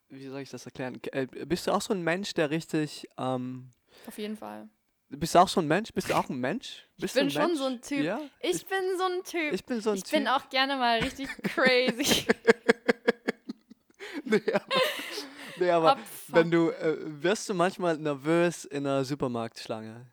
[0.09, 1.01] wie soll ich das erklären?
[1.13, 3.73] Äh, bist du auch so ein Mensch, der richtig, ähm,
[4.07, 4.69] Auf jeden Fall.
[5.09, 5.93] bist du auch so ein Mensch?
[5.93, 6.87] Bist du auch ein Mensch?
[6.99, 7.59] Bist du bin schon Mensch?
[7.59, 8.05] so ein Typ.
[8.05, 8.21] Ja?
[8.41, 9.53] Ich, bin so ein Typ.
[9.53, 10.13] Ich bin so ein ich Typ.
[10.19, 12.27] bin auch gerne mal richtig crazy.
[14.25, 14.77] nee, aber,
[15.57, 20.07] nee, aber wenn du, äh, wirst du manchmal nervös in einer Supermarktschlange?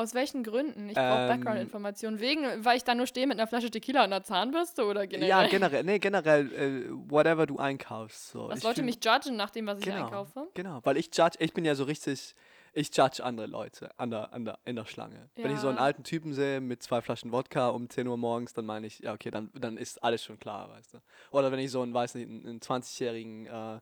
[0.00, 0.88] Aus welchen Gründen?
[0.88, 2.20] Ich brauche Ähm, Background-Informationen.
[2.20, 5.28] Wegen, weil ich da nur stehe mit einer Flasche Tequila und einer Zahnbürste oder generell?
[5.28, 8.30] Ja, generell, nee, generell, äh, whatever du einkaufst.
[8.30, 8.48] So.
[8.48, 9.96] Was Ich Leute mich judgen nach dem, was ich Genau.
[10.06, 10.48] einkaufe?
[10.54, 12.34] Genau, weil ich judge, ich bin ja so richtig,
[12.72, 15.28] ich judge andere Leute an der, an der, in der Schlange.
[15.36, 15.84] Wenn ich so einen Ja.
[15.84, 19.12] alten Typen sehe mit zwei Flaschen Wodka um 10 Uhr morgens, dann meine ich, ja,
[19.12, 20.98] okay, dann, dann ist alles schon klar, weißt du.
[21.30, 23.80] Oder wenn ich so einen, weiß nicht, einen, einen 20-jährigen äh,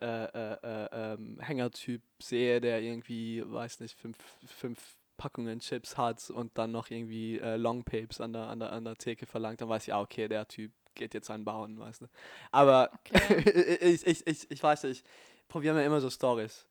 [0.00, 4.16] äh, äh, äh, ähm, Hängertyp sehe, der irgendwie, weiß nicht, fünf,
[4.46, 8.72] fünf Packungen Chips hat und dann noch irgendwie äh, Long Papes an der, an, der,
[8.72, 11.78] an der Theke verlangt, dann weiß ich, ah, okay, der Typ geht jetzt einen bauen,
[11.78, 12.06] weißt du.
[12.52, 13.78] Aber Okay.
[13.82, 16.66] ich, ich, ich, ich weiß nicht, ich probiere mir immer so Stories.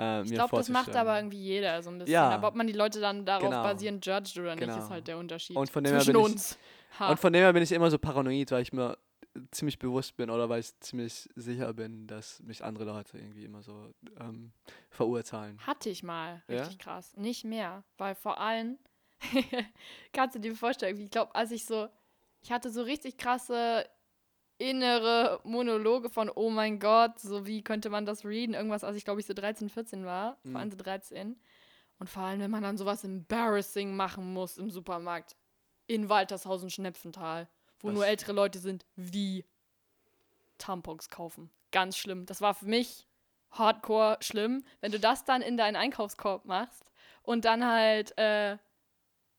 [0.00, 2.12] Äh, Ich glaube, das macht aber irgendwie jeder so ein bisschen.
[2.12, 2.30] Ja.
[2.30, 3.62] Aber ob man die Leute dann darauf Genau.
[3.62, 4.78] basierend judgt oder nicht, Genau.
[4.78, 5.56] ist halt der Unterschied.
[5.56, 6.58] Und von dem her zwischen bin ich- uns.
[6.98, 7.10] Ha.
[7.10, 8.98] Und von dem her bin ich immer so paranoid, weil ich mir
[9.50, 13.62] ziemlich bewusst bin oder weil ich ziemlich sicher bin, dass mich andere Leute irgendwie immer
[13.62, 14.52] so ähm,
[14.90, 15.58] verurteilen.
[15.66, 16.42] Hatte ich mal.
[16.48, 16.60] Ja?
[16.60, 17.16] Richtig krass.
[17.16, 17.84] Nicht mehr.
[17.98, 18.78] Weil vor allem,
[20.12, 21.88] kannst du dir vorstellen, ich glaube, als ich so,
[22.42, 23.86] ich hatte so richtig krasse
[24.58, 28.54] innere Monologe von, oh mein Gott, so wie könnte man das readen?
[28.54, 30.52] Irgendwas, als ich glaube ich so 13, 14 war, Mhm.
[30.52, 31.36] vor allem so 13.
[31.98, 35.36] Und vor allem, wenn man dann sowas embarrassing machen muss im Supermarkt.
[35.86, 37.48] In Waltershausen, Schnepfental,
[37.82, 37.94] wo Was?
[37.94, 39.44] nur ältere Leute sind, wie
[40.58, 41.50] Tampons kaufen.
[41.72, 42.26] Ganz schlimm.
[42.26, 43.06] Das war für mich
[43.50, 46.84] hardcore schlimm, wenn du das dann in deinen Einkaufskorb machst
[47.22, 48.56] und dann halt, äh,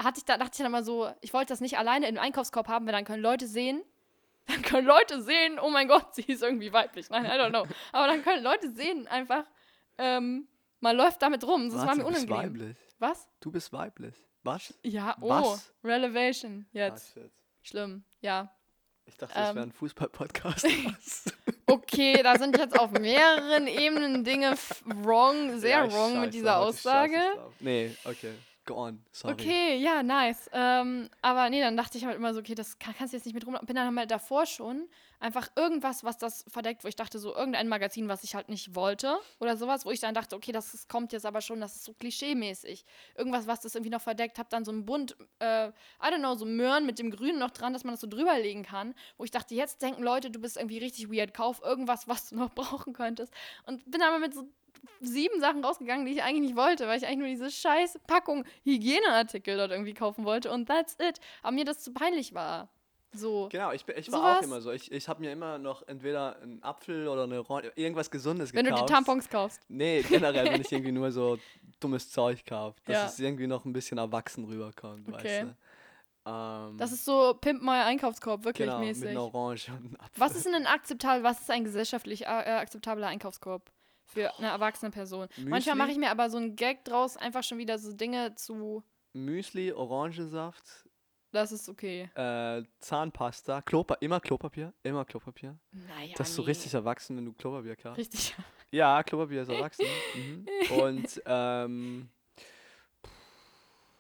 [0.02, 2.68] hatte ich da, dachte ich dann immer so, ich wollte das nicht alleine im Einkaufskorb
[2.68, 3.84] haben, weil dann können Leute sehen,
[4.48, 7.10] dann können Leute sehen, oh mein Gott, sie ist irgendwie weiblich.
[7.10, 7.66] Nein, I don't know.
[7.92, 9.46] Aber dann können Leute sehen einfach,
[9.98, 10.48] ähm,
[10.80, 11.70] man läuft damit rum.
[11.70, 12.62] Das war Warte, mir du bist unangenehm.
[12.62, 12.78] weiblich.
[13.00, 13.30] Was?
[13.40, 14.16] Du bist weiblich.
[14.44, 14.74] Was?
[14.84, 15.74] Ja, oh, Was?
[15.84, 16.66] Relevation.
[16.74, 17.14] Jetzt.
[17.18, 17.32] Ah, shit.
[17.64, 18.04] Schlimm.
[18.22, 18.56] Ja.
[19.06, 19.56] Ich dachte, das Ähm.
[19.56, 20.64] wäre ein Fußball-Podcast.
[20.64, 21.26] Was?
[21.66, 24.54] Okay, da sind jetzt auf mehreren Ebenen Dinge
[24.86, 27.18] wrong, sehr Ja, wrong mit dieser Aussage.
[27.62, 28.34] Nee, okay.
[28.66, 29.04] Go on.
[29.12, 29.34] Sorry.
[29.34, 30.50] Okay, ja, nice.
[30.54, 33.26] Ähm, aber nee, dann dachte ich halt immer so, okay, das kann, kannst du jetzt
[33.26, 33.58] nicht mit rum.
[33.66, 34.88] Bin dann halt davor schon
[35.20, 38.76] einfach irgendwas, was das verdeckt, wo ich dachte, so irgendein Magazin, was ich halt nicht
[38.76, 41.76] wollte oder sowas, wo ich dann dachte, okay, das ist, kommt jetzt aber schon, das
[41.76, 42.86] ist so klischee-mäßig.
[43.18, 45.72] Irgendwas, was das irgendwie noch verdeckt, hab dann so ein Bund, äh, I
[46.02, 48.96] don't know, so Möhren mit dem Grünen noch dran, dass man das so drüberlegen kann,
[49.18, 52.36] wo ich dachte, jetzt denken Leute, du bist irgendwie richtig weird, kauf irgendwas, was du
[52.36, 53.34] noch brauchen könntest.
[53.66, 54.48] Und bin aber mit so
[55.00, 58.46] sieben Sachen rausgegangen, die ich eigentlich nicht wollte, weil ich eigentlich nur diese scheiß Packung
[58.64, 61.20] Hygieneartikel dort irgendwie kaufen wollte und that's it.
[61.42, 62.70] Aber mir das zu peinlich war.
[63.16, 63.48] So.
[63.52, 64.38] Genau, ich, ich war Sowas.
[64.40, 64.72] auch immer so.
[64.72, 68.66] Ich, ich habe mir immer noch entweder einen Apfel oder eine Ron irgendwas Gesundes Wenn
[68.66, 68.90] du gekauft.
[68.90, 69.62] die Tampons kaufst.
[69.68, 71.38] Nee, generell, wenn ich irgendwie nur so
[71.80, 73.06] dummes Zeug kaufe, dass Ja.
[73.06, 75.44] es irgendwie noch ein bisschen erwachsen rüberkommt, Okay.
[75.46, 75.56] weißt
[76.26, 79.10] Ähm, Das ist so Pimp My Einkaufskorb, wirklich genau, mit mäßig.
[79.10, 80.22] einer Orange und einem Apfel.
[80.22, 83.70] Was ist denn ein akzeptabel, was ist ein gesellschaftlich äh, akzeptabler Einkaufskorb
[84.06, 85.28] für eine erwachsene Person?
[85.38, 88.84] Manchmal mache ich mir aber so einen Gag draus, einfach schon wieder so Dinge zu.
[89.14, 90.64] Müsli, Orangensaft,
[91.32, 92.10] Das ist okay.
[92.16, 95.58] äh, Zahnpasta, Klopa immer Klopapier, immer Klopapier.
[95.72, 96.16] Naja.
[96.18, 96.50] das ist so nee.
[96.50, 98.00] richtig erwachsen, wenn du Klopapier kaufst.
[98.00, 98.36] Richtig.
[98.72, 99.86] Ja, Klopapier ist erwachsen.
[100.16, 100.48] mhm.
[100.82, 102.10] Und ähm,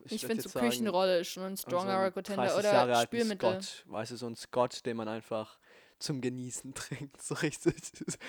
[0.06, 3.04] Ich, würd finde so Küchenrolle ist schon ein so strongerer einen Contender 30 oder Jahre
[3.04, 3.62] Spülmittel.
[3.62, 5.60] Scotch, weißt du, so ein Scotch, den man einfach
[6.00, 7.76] zum Genießen trinkt, so richtig,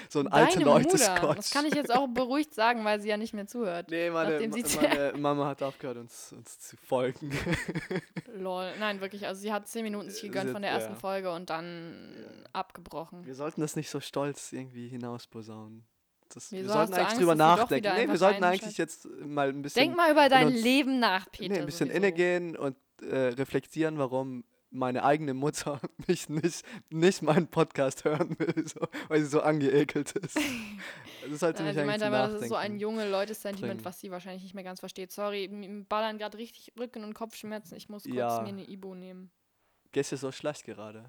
[0.08, 1.36] so ein alte Leute Scotch.
[1.36, 3.90] das kann ich jetzt auch beruhigt sagen, weil sie ja nicht mehr zuhört.
[3.90, 7.30] Nee, meine, meine Mama hat aufgehört, uns, uns zu folgen.
[8.36, 8.72] Lol.
[8.78, 9.26] Nein, wirklich.
[9.26, 10.98] Also sie hat zehn Minuten sich gegönnt Sie von der ersten ja.
[10.98, 13.24] Folge und dann abgebrochen.
[13.26, 15.84] Wir sollten das nicht so stolz irgendwie hinausposaunen.
[16.28, 17.92] Das, wir sollten eigentlich Angst, drüber nachdenken.
[17.96, 21.30] Nee, wir sollten eigentlich jetzt mal ein bisschen, Denk mal über dein uns- Leben nach,
[21.30, 21.52] Peter.
[21.54, 24.44] nee, ein bisschen innegehen und äh, reflektieren, warum
[24.74, 30.12] meine eigene Mutter mich nicht, nicht meinen Podcast hören will, so, weil sie so angeekelt
[30.12, 30.36] ist.
[31.30, 34.00] Das sollte Ja, mich eigentlich meint zum aber, das ist so ein junge Leute-Sentiment, was
[34.00, 35.12] sie wahrscheinlich nicht mehr ganz versteht.
[35.12, 37.76] Sorry, mir ballern gerade richtig Rücken- und Kopfschmerzen.
[37.76, 38.42] Ich muss kurz Ja.
[38.42, 39.30] mir eine Ibo nehmen.
[39.92, 41.08] Geht's dir so schlecht gerade?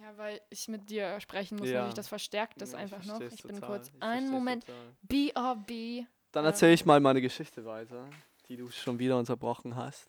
[0.00, 1.80] Ja, weil ich mit dir sprechen muss Ja.
[1.80, 3.20] und sich das verstärkt das einfach noch.
[3.20, 4.64] Ich bin total, kurz ich einen Moment.
[5.02, 6.06] BRB.
[6.32, 8.08] Dann erzähle ich mal meine Geschichte weiter,
[8.48, 10.06] die du schon wieder unterbrochen hast.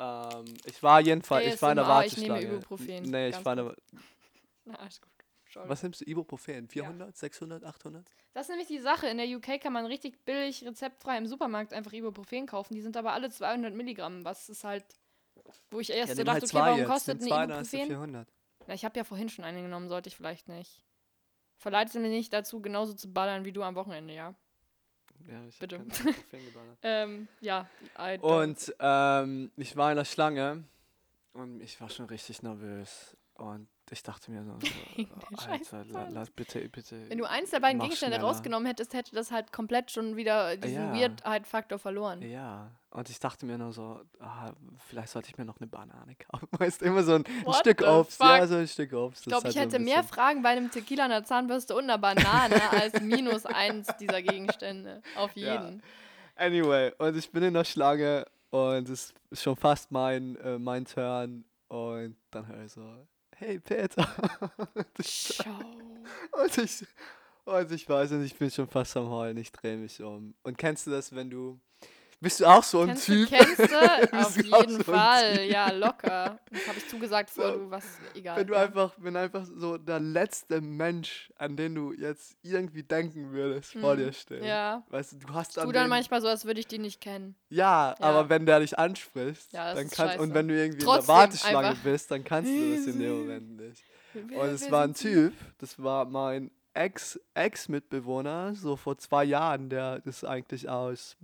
[0.00, 2.56] Ähm, ich war jedenfalls, ich war in der ASMR, ich nehme Warteschlange.
[2.56, 3.76] Ibuprofen, Nee, ich war in der,
[4.64, 5.68] Na, gut.
[5.68, 6.04] Was nimmst du?
[6.06, 6.68] Ibuprofen?
[6.68, 8.06] 400, 600, 800?
[8.32, 9.08] Das ist nämlich die Sache.
[9.08, 12.74] In der UK kann man richtig billig, rezeptfrei im Supermarkt einfach Ibuprofen kaufen.
[12.74, 14.84] Die sind aber alle 200 Milligramm, was ist halt,
[15.70, 16.88] wo ich erst so nimm dachte, halt okay, warum jetzt.
[16.88, 17.96] kostet Nimm ein zwei, dann hast du Ibuprofen?
[17.96, 18.28] 400.
[18.68, 20.84] Na, ich habe ja vorhin schon eine genommen, sollte ich vielleicht nicht.
[21.56, 24.34] Verleitet mich nicht dazu, genauso zu ballern wie du am Wochenende, ja.
[25.28, 25.84] Ja, ich Bitte.
[26.82, 27.68] Ähm, ja.
[27.98, 30.64] I don't- Und ähm, ich war in der Schlange
[31.32, 33.16] und ich war schon richtig nervös.
[33.34, 34.52] Und ich dachte mir so,
[35.48, 37.08] Alter, la, lass bitte, bitte.
[37.08, 38.28] Wenn du eins der beiden Gegenstände schneller.
[38.28, 40.94] rausgenommen hättest, hätte das halt komplett schon wieder diesen Ja.
[40.94, 42.22] Weirdheit-Faktor verloren.
[42.22, 44.52] Ja, und ich dachte mir nur so, ah,
[44.86, 46.48] vielleicht sollte ich mir noch eine Banane kaufen.
[46.58, 48.20] Weißt immer so ein, ein Stück Obst.
[48.20, 48.48] Ja, fuck?
[48.48, 49.22] so ein Stück Obst.
[49.22, 53.00] Ich glaube, ich hätte mehr Fragen bei einem Tequila, einer Zahnbürste und einer Banane als
[53.00, 55.02] minus eins dieser Gegenstände.
[55.16, 55.62] Auf Ja.
[55.64, 55.82] jeden.
[56.36, 60.84] Anyway, und ich bin in der Schlange und es ist schon fast mein, äh, mein
[60.84, 61.44] Turn.
[61.68, 63.06] Und dann höre ich so,
[63.40, 64.06] hey Peter.
[65.00, 65.58] Schau.
[66.32, 66.86] und, ich,
[67.44, 70.34] und ich weiß nicht, ich bin schon fast am Heulen, ich drehe mich um.
[70.42, 71.58] Und kennst du das, wenn du,
[72.20, 73.30] bist du auch so ein Kennst Typ?
[73.30, 74.12] du, kennst du?
[74.18, 75.42] Auf jeden so Fall.
[75.44, 76.38] Ja, locker.
[76.50, 78.36] Das habe ich zugesagt, vor So, du was, egal.
[78.36, 78.60] Wenn du ja.
[78.62, 83.94] einfach, wenn einfach so der letzte Mensch, an den du jetzt irgendwie denken würdest, vor
[83.94, 83.98] Mhm.
[83.98, 84.44] dir steht.
[84.44, 84.82] Ja.
[84.90, 87.34] Weißt du, du hast Tu an dann manchmal so, als würde ich die nicht kennen.
[87.48, 88.04] Ja, Ja.
[88.06, 91.14] aber wenn der dich anspricht, Ja, dann kannst und wenn du irgendwie in Trotzdem der
[91.14, 91.82] Warteschlange einfach.
[91.82, 93.82] bist, dann kannst du das in dem Moment nicht.
[94.14, 100.02] Und es war ein Typ, das war mein Ex Ex-Mitbewohner, so vor zwei Jahren, der
[100.04, 101.16] ist eigentlich aus,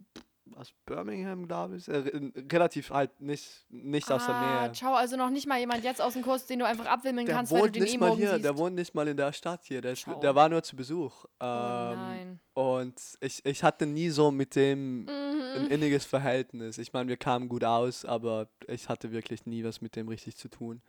[0.55, 4.73] aus Birmingham, glaube ich, äh, re- relativ halt nicht, nicht aus der Ah, Nähe.
[4.73, 7.35] ciao, also noch nicht mal jemand jetzt aus dem Kurs, den du einfach abwimmeln Der
[7.35, 8.45] kannst, weil du wohnt den nicht eh mal hier, siehst.
[8.45, 11.25] der wohnt nicht mal in der Stadt hier, der, ist, der war nur zu Besuch.
[11.25, 12.41] oh Ähm, nein.
[12.55, 15.71] und ich, ich hatte nie so mit dem ein Mhm.
[15.71, 16.79] inniges Verhältnis.
[16.79, 20.37] Ich meine, wir kamen gut aus, aber ich hatte wirklich nie was mit dem richtig
[20.37, 20.83] zu tun.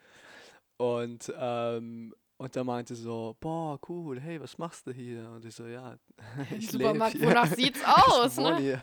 [0.77, 5.27] Und, ähm, und er meinte so, boah, cool, hey, was machst du hier?
[5.31, 5.95] Und ich so, ja,
[6.57, 7.27] ich lebe Supermarkt, hier.
[7.27, 8.81] wonach sieht's aus, ne?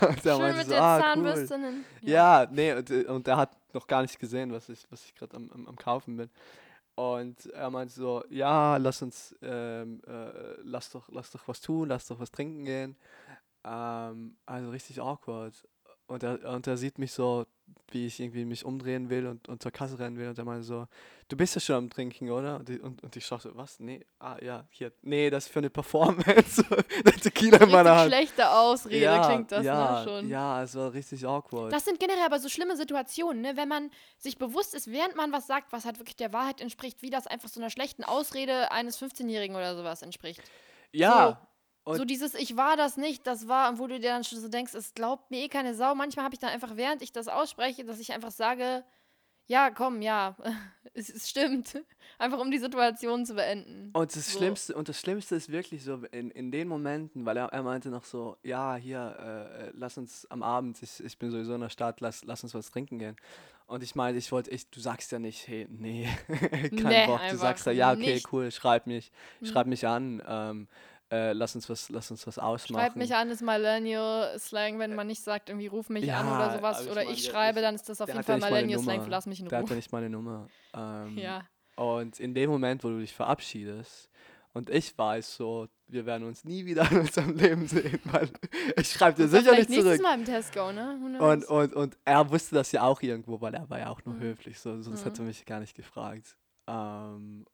[0.00, 1.02] er Schön meinte mit so, der ah, cool.
[1.02, 1.84] Zahnbürstinnen.
[2.02, 5.14] Ja, nee, und, äh, und er hat noch gar nicht gesehen, was ich, was ich
[5.14, 6.30] gerade am, am, am Kaufen bin.
[6.94, 11.88] Und er meinte so, ja, lass uns, ähm, äh, lass doch, lass doch was tun,
[11.88, 12.96] lass doch was trinken gehen.
[13.64, 15.54] Ähm, also richtig awkward.
[16.14, 17.46] Und er, und er sieht mich so,
[17.90, 20.28] wie ich irgendwie mich umdrehen will und, und zur Kasse rennen will.
[20.28, 20.86] Und er meinte so,
[21.28, 22.56] du bist ja schon am Trinken, oder?
[22.56, 23.78] Und, ich- und, und ich schaue so, was?
[23.78, 26.64] Nee, ah ja, hier, nee, das ist für eine Performance.
[27.04, 28.08] Der Tequila in meiner Hand.
[28.10, 30.28] schlechte Ausrede ja, klingt das, ja, ne, schon.
[30.28, 31.72] Ja, es war richtig awkward.
[31.72, 33.56] Das sind generell aber so schlimme Situationen, ne?
[33.56, 37.02] wenn man sich bewusst ist, während man was sagt, was halt wirklich der Wahrheit entspricht,
[37.02, 40.42] wie das einfach so einer schlechten Ausrede eines 15-Jährigen oder sowas entspricht.
[40.92, 41.40] ja,
[41.84, 44.48] Und- so dieses Ich war das nicht, das war, wo du dir dann schon so
[44.48, 45.94] denkst, es glaubt mir eh keine Sau.
[45.94, 48.84] Manchmal habe ich dann einfach, während ich das ausspreche, dass ich einfach sage,
[49.46, 50.36] ja, komm, ja,
[50.94, 51.78] es, es stimmt.
[52.18, 53.90] Einfach um die Situation zu beenden.
[53.92, 54.38] Und das So.
[54.38, 57.88] Schlimmste, und das Schlimmste ist wirklich so in, in den Momenten, weil er, er meinte
[57.90, 61.60] noch so, ja, hier, äh, äh, lass uns am Abend, ich, ich bin sowieso in
[61.60, 63.16] der Stadt, lass, lass uns was trinken gehen.
[63.66, 66.08] Und ich meinte, ich wollte, ich, du sagst ja nicht, hey, nee,
[66.70, 67.20] kein Nee, Bock.
[67.30, 68.32] Du sagst ja, ja, okay, nicht.
[68.32, 69.10] cool, schreib mich,
[69.40, 69.46] Mhm.
[69.46, 70.22] schreib mich an.
[70.26, 70.68] Ähm,
[71.14, 72.82] äh, lass uns was, lass uns was ausmachen.
[72.82, 76.56] Schreibt mich an, ist Millennial-Slang, wenn man nicht sagt, irgendwie ruf mich an oder Ja,
[76.56, 76.76] sowas.
[76.78, 78.42] aber ich oder mein, ich schreibe, dann ist das auf jeden hat ja Fall nicht
[78.50, 79.02] meine Millennial-Slang, Nummer.
[79.04, 79.76] verlass mich in Der hatte Ruhe.
[79.76, 80.48] nicht meine Nummer.
[80.74, 81.42] Ähm, Ja.
[81.76, 84.08] Und in dem Moment, wo du dich verabschiedest
[84.52, 88.28] und ich weiß so, wir werden uns nie wieder in unserem Leben sehen, weil
[88.76, 90.00] ich schreibe dir Oder sicher nicht zurück.
[90.02, 91.18] Mal im Tesco, ne?
[91.20, 94.14] Und, und, und er wusste das ja auch irgendwo, weil er war ja auch nur
[94.14, 94.20] Mhm.
[94.20, 95.04] höflich, so, sonst Mhm.
[95.04, 96.36] hätte er mich gar nicht gefragt.
[96.66, 97.44] Ähm,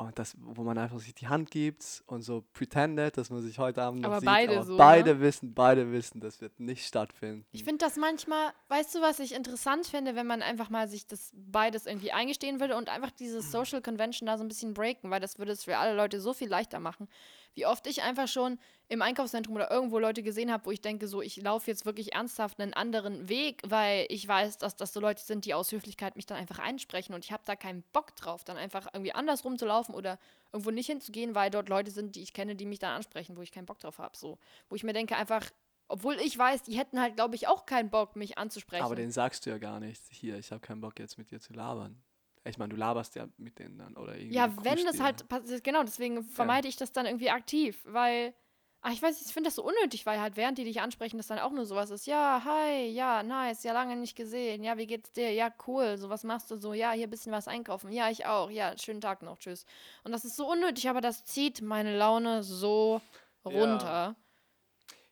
[0.00, 3.58] und das, wo man einfach sich die Hand gibt und so pretendet, dass man sich
[3.58, 4.26] heute Abend noch Aber sieht.
[4.26, 4.78] beide aber so, ne?
[4.78, 7.44] beide wissen, beide wissen, das wird nicht stattfinden.
[7.52, 11.06] Ich finde das manchmal, weißt du, was ich interessant finde, wenn man einfach mal sich
[11.06, 15.10] das beides irgendwie eingestehen würde und einfach diese Social Convention da so ein bisschen breaken,
[15.10, 17.08] weil das würde es für alle Leute so viel leichter machen.
[17.54, 21.06] Wie oft ich einfach schon im Einkaufszentrum oder irgendwo Leute gesehen habe, wo ich denke,
[21.06, 25.00] so, ich laufe jetzt wirklich ernsthaft einen anderen Weg, weil ich weiß, dass das so
[25.00, 28.16] Leute sind, die aus Höflichkeit mich dann einfach einsprechen und ich habe da keinen Bock
[28.16, 30.18] drauf, dann einfach irgendwie andersrum zu laufen oder
[30.52, 33.42] irgendwo nicht hinzugehen, weil dort Leute sind, die ich kenne, die mich dann ansprechen, wo
[33.42, 34.16] ich keinen Bock drauf habe.
[34.16, 34.38] So.
[34.68, 35.48] Wo ich mir denke, einfach,
[35.88, 38.84] obwohl ich weiß, die hätten halt, glaube ich, auch keinen Bock, mich anzusprechen.
[38.84, 40.02] Aber den sagst du ja gar nicht.
[40.10, 42.02] Hier, ich habe keinen Bock jetzt mit dir zu labern.
[42.44, 44.34] Ich meine, du laberst ja mit denen dann oder irgendwie.
[44.34, 45.04] ja, wenn das ja.
[45.04, 48.32] halt passiert, genau, deswegen vermeide ich das dann irgendwie aktiv, weil,
[48.80, 51.18] ach, ich weiß, nicht, ich finde das so unnötig, weil halt während die dich ansprechen,
[51.18, 54.78] das dann auch nur sowas ist, ja, hi, ja, nice, ja, lange nicht gesehen, ja,
[54.78, 57.46] wie geht's dir, ja, cool, so, was machst du so, ja, hier ein bisschen was
[57.46, 59.66] einkaufen, ja, ich auch, ja, schönen Tag noch, tschüss.
[60.04, 63.02] Und das ist so unnötig, aber das zieht meine Laune so
[63.44, 64.16] Ja.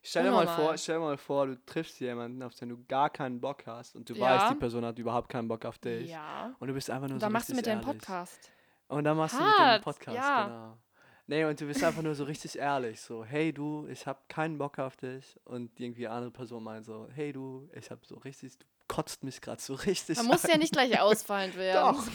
[0.09, 3.11] Stell dir mal vor, stell dir mal vor, du triffst jemanden, auf den du gar
[3.11, 4.21] keinen Bock hast und du Ja.
[4.39, 6.11] weißt, die Person hat überhaupt keinen Bock auf dich.
[6.11, 6.55] Ja.
[6.59, 7.99] Und du bist einfach nur Und so dann machst du mit deinem ehrlich.
[7.99, 8.51] Podcast.
[8.89, 10.45] Und dann machst du mit dem Hart, Podcast, ja.
[10.47, 10.79] genau.
[11.27, 14.57] Nee, und du bist einfach nur so richtig ehrlich, so, hey du, ich habe keinen
[14.57, 15.39] Bock auf dich.
[15.45, 19.23] Und irgendwie eine andere Person meint so, hey du, ich habe so richtig, du kotzt
[19.25, 20.61] mich gerade so richtig Man muss ja an.
[20.61, 21.97] nicht gleich ausfallend werden.
[21.97, 22.07] Doch,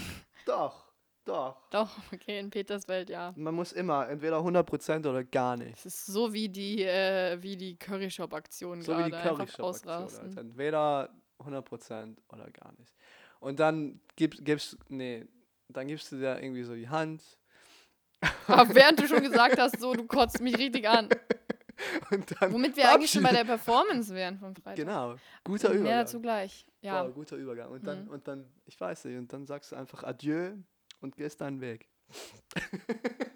[0.47, 0.85] doch,
[1.26, 1.57] doch.
[1.69, 3.34] Doch, okay, in Peters Welt, ja.
[3.36, 5.78] Man muss immer entweder 100% oder gar nicht.
[5.78, 9.24] Es ist so wie die, äh, wie die Curry Shop Aktion So wie die gerade.
[9.30, 9.91] Curry Einfach Shop Aktion.
[9.91, 10.30] ausrasten.
[10.30, 10.41] Alter.
[10.41, 11.09] Entweder
[11.39, 12.93] 100% oder gar nicht.
[13.39, 15.26] Und dann gibst, gibst, nee,
[15.69, 17.21] dann gibst du dir irgendwie so die Hand.
[18.47, 21.09] Aber während du schon gesagt hast, so, du kotzt mich richtig an.
[22.49, 24.76] Womit wir eigentlich schon bei der Performance wären von Freitag.
[24.76, 25.99] Genau, guter Mehr Übergang.
[25.99, 26.65] dazu gleich.
[26.82, 27.03] Ja.
[27.03, 27.69] Boah, guter Übergang.
[27.71, 28.11] Und dann, Mhm.
[28.11, 30.51] und dann, ich weiß nicht, und dann sagst du einfach Adieu
[31.04, 31.88] und gehst deinen Weg.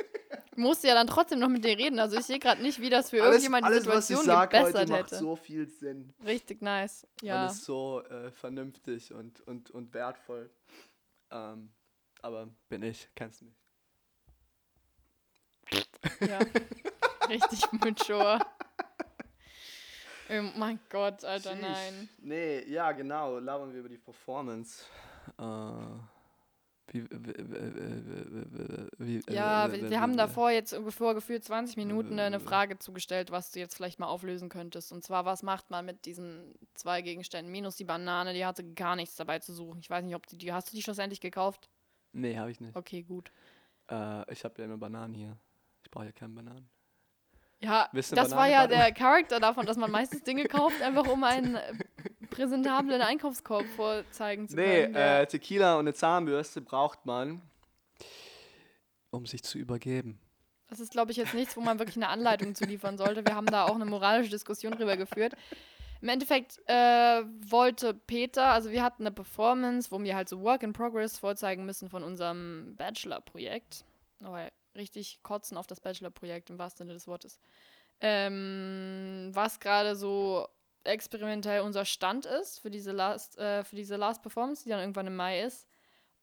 [0.51, 1.99] Ich musste ja dann trotzdem noch mit dir reden.
[1.99, 4.25] Also ich sehe gerade nicht, wie das für Alles, irgendjemand die alles was ich Situation
[4.25, 5.17] sag heute, gebessert macht hätte.
[5.17, 6.15] so viel Sinn.
[6.25, 7.05] Richtig nice.
[7.21, 7.43] Ja.
[7.43, 10.49] Alles so äh, vernünftig und, und, und wertvoll.
[11.29, 11.69] Ähm,
[12.23, 13.55] aber bin ich, kennst du mich.
[16.27, 16.39] ja.
[17.29, 18.39] Richtig mature.
[20.29, 21.61] Oh mein Gott, Alter, Sheesh.
[21.61, 22.09] nein.
[22.17, 23.37] Nee, ja, genau.
[23.37, 24.85] Labern wir über die Performance.
[25.37, 25.43] Äh,
[26.89, 27.03] wie,
[28.97, 32.79] wie, wie, Ja, äh, wir, wir haben davor jetzt ungefähr gefühlt 20 Minuten eine Frage
[32.79, 34.91] zugestellt, was du jetzt vielleicht mal auflösen könntest.
[34.91, 37.51] Und zwar, was macht man mit diesen zwei Gegenständen?
[37.51, 39.79] Minus die Banane, die hatte gar nichts dabei zu suchen.
[39.79, 41.69] Ich weiß nicht, ob die, die hast du die schlussendlich gekauft?
[42.13, 42.75] Nee, habe ich nicht.
[42.75, 43.31] Okay, gut.
[43.89, 45.37] Äh, ich habe ja immer Bananen hier.
[45.83, 46.69] Ich brauche ja keine Bananen.
[47.59, 51.07] Ja, das eine war Banane, ja der Charakter davon, dass man meistens Dinge kauft, einfach
[51.07, 51.73] um einen äh,
[52.37, 54.93] präsentablen Einkaufskorb vorzeigen zu Nee, können.
[54.93, 57.41] der- äh, Tequila und eine Zahnbürste braucht man,
[59.09, 60.19] um sich zu übergeben.
[60.69, 63.25] Das ist, glaube ich, jetzt nichts, wo man wirklich eine Anleitung zu liefern sollte.
[63.25, 65.33] Wir haben da auch eine moralische Diskussion drüber geführt.
[66.01, 70.63] Im Endeffekt äh, wollte Peter, also wir hatten eine Performance, wo wir halt so Work
[70.63, 73.83] in Progress vorzeigen müssen von unserem Bachelor-Projekt.
[74.21, 77.39] Aber richtig kotzen auf das Bachelor-Projekt im wahrsten Sinne des Wortes.
[77.99, 80.47] Ähm, was gerade so
[80.87, 85.07] experimentell unser Stand ist für diese Last, äh, für diese Last Performance, die dann irgendwann
[85.07, 85.67] im Mai ist.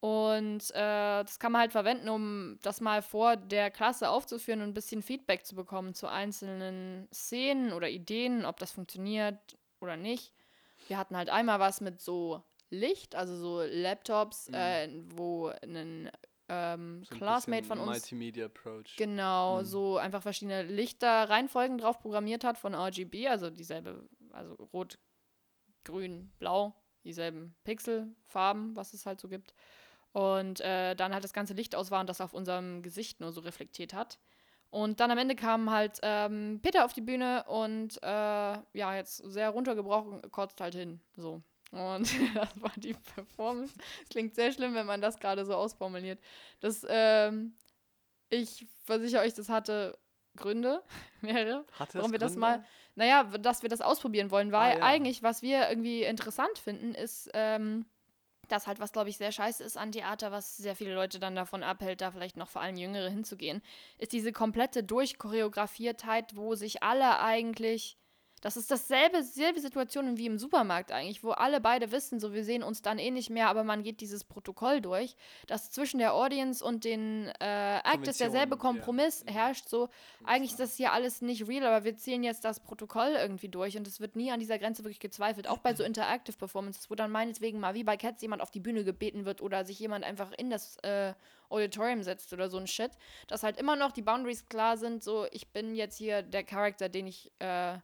[0.00, 4.68] Und äh, das kann man halt verwenden, um das mal vor der Klasse aufzuführen und
[4.68, 9.38] ein bisschen Feedback zu bekommen zu einzelnen Szenen oder Ideen, ob das funktioniert
[9.80, 10.34] oder nicht.
[10.88, 14.54] Wir hatten halt einmal was mit so Licht, also so Laptops, Mhm.
[14.54, 16.10] äh, wo ein
[16.50, 18.96] ähm, So ein Classmate von uns Multimedia Approach.
[18.98, 19.64] genau Mhm.
[19.64, 24.98] so einfach verschiedene Lichterreihenfolgen drauf programmiert hat von RGB, also dieselbe, also rot,
[25.84, 26.74] grün, blau,
[27.04, 29.54] dieselben Pixelfarben, was es halt so gibt.
[30.12, 33.32] Und äh, dann halt das ganze Licht aus war und das auf unserem Gesicht nur
[33.32, 34.18] so reflektiert hat.
[34.70, 39.18] Und dann am Ende kam halt ähm, Peter auf die Bühne und äh, ja, jetzt
[39.18, 41.00] sehr runtergebrochen, kotzt halt hin.
[41.16, 41.42] So.
[41.70, 43.74] Und das war die Performance.
[44.02, 46.20] Es klingt sehr schlimm, wenn man das gerade so ausformuliert.
[46.60, 47.54] Das, ähm,
[48.30, 49.98] ich versichere euch, das hatte
[50.36, 50.82] Gründe,
[51.20, 51.64] mehrere.
[51.78, 52.40] Hatte Warum es wir das Gründe?
[52.40, 52.64] mal,
[52.96, 54.82] naja, dass wir das ausprobieren wollen, weil Ah, ja.
[54.82, 57.86] eigentlich, was wir irgendwie interessant finden, ist, ähm,
[58.48, 61.34] Das halt, was glaube ich sehr scheiße ist an Theater, was sehr viele Leute dann
[61.34, 63.62] davon abhält, da vielleicht noch vor allem Jüngere hinzugehen,
[63.98, 67.96] ist diese komplette Durchchoreografiertheit, wo sich alle eigentlich
[68.44, 72.44] das ist dasselbe, selbe Situation wie im Supermarkt eigentlich, wo alle beide wissen, so wir
[72.44, 75.16] sehen uns dann eh nicht mehr, aber man geht dieses Protokoll durch,
[75.46, 79.32] dass zwischen der Audience und den äh, Actors derselbe Kompromiss ja.
[79.32, 79.70] herrscht.
[79.70, 79.88] So,
[80.24, 83.78] eigentlich ist das hier alles nicht real, aber wir ziehen jetzt das Protokoll irgendwie durch
[83.78, 85.48] und es wird nie an dieser Grenze wirklich gezweifelt.
[85.48, 88.60] Auch bei so Interactive Performances, wo dann meinetwegen mal wie bei Cats jemand auf die
[88.60, 91.14] Bühne gebeten wird oder sich jemand einfach in das äh,
[91.48, 92.90] Auditorium setzt oder so ein Shit,
[93.26, 96.90] dass halt immer noch die Boundaries klar sind, so ich bin jetzt hier der Charakter,
[96.90, 97.78] den ich äh,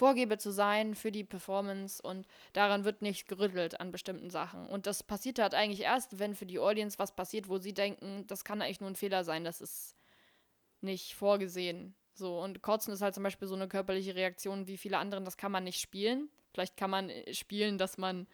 [0.00, 4.64] vorgebe zu sein für die Performance und daran wird nicht gerüttelt an bestimmten Sachen.
[4.66, 8.24] Und das passiert halt eigentlich erst, wenn für die Audience was passiert, wo sie denken,
[8.26, 9.94] das kann eigentlich nur ein Fehler sein, das ist
[10.80, 11.94] nicht vorgesehen.
[12.14, 15.36] So, und Kotzen ist halt zum Beispiel so eine körperliche Reaktion wie viele anderen, das
[15.36, 16.30] kann man nicht spielen.
[16.54, 18.26] Vielleicht kann man äh, spielen, dass man,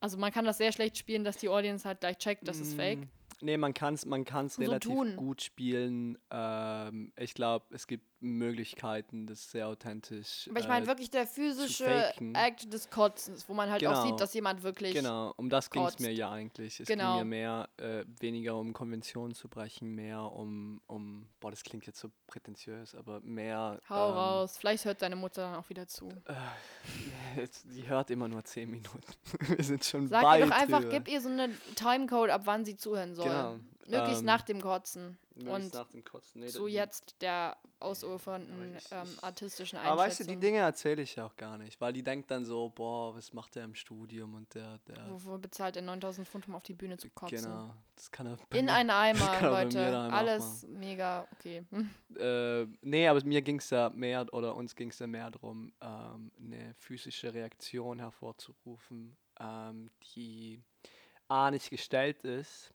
[0.00, 2.74] also man kann das sehr schlecht spielen, dass die Audience halt gleich checkt, das ist
[2.74, 2.98] fake.
[2.98, 3.08] Mm,
[3.40, 5.16] Nee, man kann es man kann's So relativ tun.
[5.16, 6.18] gut spielen.
[6.30, 10.48] Ähm, ich glaube, es gibt Möglichkeiten, das sehr authentisch.
[10.50, 12.12] Aber ich meine äh, wirklich der physische.
[12.34, 14.06] Act des Kotzens, wo man halt auch Genau.
[14.06, 14.94] sieht, dass jemand wirklich.
[14.94, 16.80] Genau, um das ging es mir ja eigentlich.
[16.80, 17.18] Es Genau.
[17.18, 21.86] ging mir mehr, äh, weniger um Konventionen zu brechen, mehr um, um, boah, das klingt
[21.86, 23.80] jetzt so prätentiös, aber mehr.
[23.88, 24.56] Hau ähm, raus.
[24.58, 26.08] Vielleicht hört deine Mutter dann auch wieder zu.
[26.26, 26.34] Äh,
[27.40, 29.00] jetzt, die hört immer nur 10 Minuten.
[29.56, 30.92] Wir sind schon Sag weit ihr doch einfach, drüber.
[30.92, 33.26] gib ihr so eine Timecode, ab wann sie zuhören soll.
[33.26, 33.56] Genau.
[33.88, 35.18] Möglichst ähm, nach dem Kotzen.
[35.34, 36.40] möglichst und nach dem Kotzen.
[36.40, 39.98] Nee, So jetzt der ausufernden ähm, artistischen Einschätzung.
[39.98, 42.44] Aber weißt du, die Dinge erzähle ich ja auch gar nicht, weil die denkt dann
[42.44, 46.48] so, boah, was macht der im Studium und der, der, Wofür bezahlt er 9000 Pfund,
[46.48, 47.42] um auf die Bühne zu kotzen?
[47.42, 49.98] genau, das kann er In einen Eimer, er Leute.
[50.12, 51.64] Alles mega okay.
[52.18, 55.72] Äh, nee, aber mir ging es ja mehr, oder uns ging es ja mehr darum,
[55.80, 60.60] ähm, eine physische Reaktion hervorzurufen, ähm, die
[61.28, 62.72] A nicht gestellt ist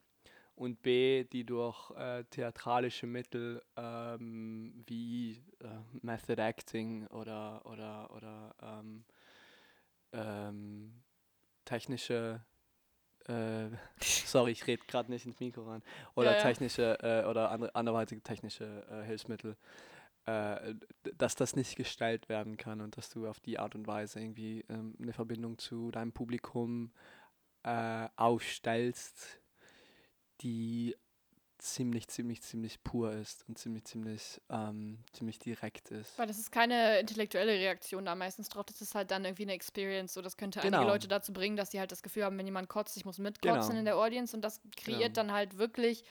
[0.56, 5.68] und B, die durch äh, theatralische Mittel ähm, wie äh,
[6.02, 9.06] Method Acting oder, oder, oder ähm,
[10.14, 11.02] ähm,
[11.66, 12.42] technische
[13.28, 13.70] äh,
[14.02, 15.84] sorry, ich rede gerade nicht ins Mikro ran.
[16.16, 16.44] Oder Ja, ja.
[16.44, 19.58] technische äh, oder andere, anderweitige technische äh, Hilfsmittel,
[20.26, 20.76] äh,
[21.18, 24.66] dass das nicht gestellt werden kann und dass du auf die Art und Weise irgendwie
[24.70, 26.92] ähm, eine Verbindung zu deinem Publikum
[28.18, 29.40] aufstellst,
[30.42, 30.96] die
[31.60, 36.18] ziemlich, ziemlich, ziemlich pur ist und ziemlich, ziemlich, ähm, ziemlich direkt ist.
[36.20, 38.66] Weil das ist keine intellektuelle Reaktion da meistens drauf.
[38.66, 40.14] Das ist halt dann irgendwie eine Experience.
[40.14, 40.78] So, das könnte Genau.
[40.80, 43.18] einige Leute dazu bringen, dass sie halt das Gefühl haben, wenn jemand kotzt, ich muss
[43.18, 43.80] mitkotzen Genau.
[43.80, 44.36] in der Audience.
[44.36, 45.28] Und das kreiert Genau.
[45.28, 46.04] dann halt wirklich,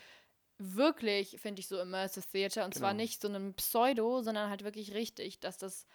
[0.58, 2.64] wirklich, finde ich, so Immersive Theater.
[2.64, 3.02] Und zwar Genau.
[3.02, 5.86] nicht so einem Pseudo, sondern halt wirklich richtig, dass das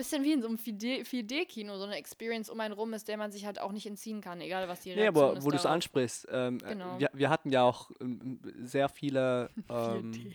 [0.00, 3.30] bisschen wie in so einem 4D-Kino, so eine Experience um einen rum ist, der man
[3.32, 5.44] sich halt auch nicht entziehen kann, egal was die Nee, Reaktion aber ist.
[5.44, 6.98] wo du es ansprichst, ähm, äh, Genau.
[6.98, 9.50] wir, wir hatten ja auch ähm, sehr viele.
[9.68, 10.32] Ähm, 4D.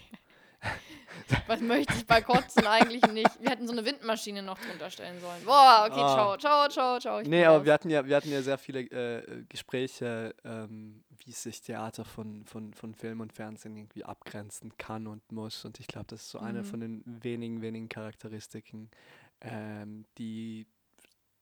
[1.47, 3.29] Was möchte ich bei Kotzen eigentlich nicht?
[3.41, 5.43] Wir hätten so eine Windmaschine noch drunter stellen sollen.
[5.45, 6.13] Boah, okay, Ah.
[6.15, 7.19] ciao, ciao, ciao, ciao.
[7.19, 7.65] ich Nee, aber raus.
[7.65, 12.45] wir hatten ja, wir hatten ja sehr viele äh, Gespräche, ähm, wie sich Theater von,
[12.45, 15.63] von, von Film und Fernsehen irgendwie abgrenzen kann und muss.
[15.65, 16.65] Und ich glaube, das ist so eine Mhm.
[16.65, 18.89] von den wenigen, wenigen Charakteristiken,
[19.41, 20.67] ähm, die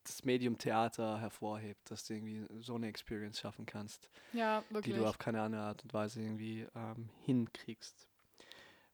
[0.04, 5.06] das Medium Theater hervorhebt, dass du irgendwie so eine Experience schaffen kannst, Ja, die du
[5.06, 8.06] auf keine andere Art und Weise irgendwie ähm, hinkriegst.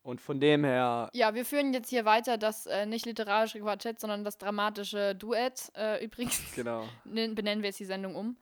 [0.03, 3.99] Und von dem her, Ja, wir führen jetzt hier weiter das äh, nicht literarische Quartett,
[4.01, 5.73] sondern das dramatische Duett.
[5.75, 6.89] Äh, übrigens genau.
[7.05, 8.37] nen- benennen wir jetzt die Sendung um.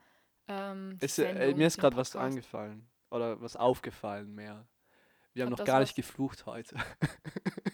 [0.47, 2.87] Ähm, die Ist, äh, Sendung, mir ist gerade was angefallen.
[3.09, 4.67] Oder was aufgefallen mehr.
[5.33, 6.75] Wir haben noch gar nicht was- geflucht heute.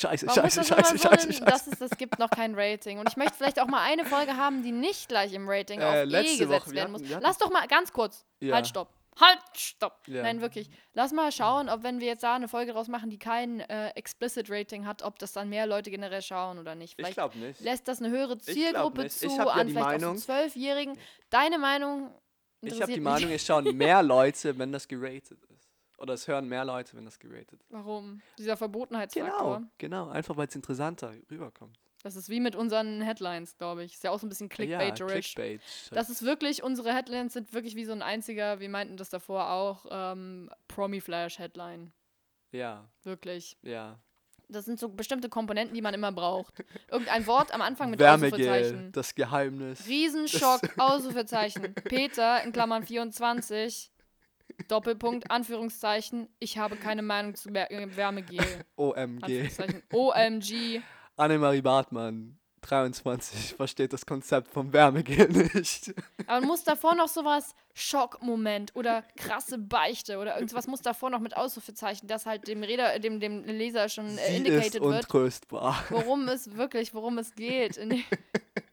[0.00, 1.44] scheiße, muss scheiße, das scheiße, so, scheiße, scheiße.
[1.44, 2.98] das ist, es gibt noch kein Rating.
[2.98, 5.84] Und ich möchte vielleicht auch mal eine Folge haben, die nicht gleich im Rating Äh,
[5.84, 7.02] auf E gesetzt Woche, werden muss.
[7.02, 8.24] hatten- Lass doch mal ganz kurz.
[8.40, 8.54] Ja.
[8.54, 8.88] Halt, stopp.
[9.18, 10.02] Halt, stopp.
[10.08, 10.22] Ja.
[10.22, 10.68] Nein, wirklich.
[10.92, 13.88] Lass mal schauen, ob wenn wir jetzt da eine Folge draus machen, die kein äh,
[13.94, 16.90] explicit Rating hat, ob das dann mehr Leute generell schauen oder nicht.
[16.90, 17.58] Ich Vielleicht glaube nicht.
[17.60, 20.98] lässt das eine höhere Zielgruppe zu, Ich ja an vielleicht Meinung- auch Zwölfjährigen.
[21.30, 22.10] Deine Meinung
[22.60, 23.00] Ich habe die.
[23.00, 25.55] Meinung, es schauen mehr Leute, wenn das geratet ist.
[25.98, 27.72] Oder es hören mehr Leute, wenn das geratet ist.
[27.72, 28.20] Warum?
[28.38, 29.56] Dieser Verbotenheitsfaktor.
[29.56, 30.08] Genau, genau.
[30.10, 31.78] Einfach weil es interessanter rüberkommt.
[32.02, 33.94] Das ist wie mit unseren Headlines, glaube ich.
[33.94, 35.34] Ist ja auch so ein bisschen ja, clickbaiterisch.
[35.34, 35.60] Clickbait.
[35.90, 39.50] Das ist wirklich, unsere Headlines sind wirklich wie so ein einziger, wir meinten das davor
[39.50, 41.92] auch, ähm, Promi-Flash-Headline.
[42.52, 43.56] ja, Wirklich.
[43.62, 43.98] ja.
[44.48, 46.62] Das sind so bestimmte Komponenten, die man immer braucht.
[46.88, 48.92] Irgendein Wort am Anfang mit Wärmegel, Ausrufezeichen.
[48.92, 49.88] das Geheimnis.
[49.88, 51.74] Riesenschock, Ausrufezeichen.
[51.84, 53.90] Peter, in Klammern 24,
[54.68, 58.44] Doppelpunkt, Anführungszeichen, ich habe keine Meinung zu äh, Wärmegel.
[58.76, 59.48] OMG.
[59.92, 60.80] OMG.
[61.16, 65.94] Annemarie Bartmann 2023 versteht das Konzept vom Wärmegel nicht.
[66.26, 71.36] Aber muss davor noch sowas, Schockmoment oder krasse Beichte oder irgendwas muss davor noch mit
[71.36, 75.84] Ausrufezeichen, dass halt dem Räder, dem, dem Leser schon äh, Sie ist indicated wird, untröstbar.
[75.90, 77.78] worum es wirklich, worum es geht.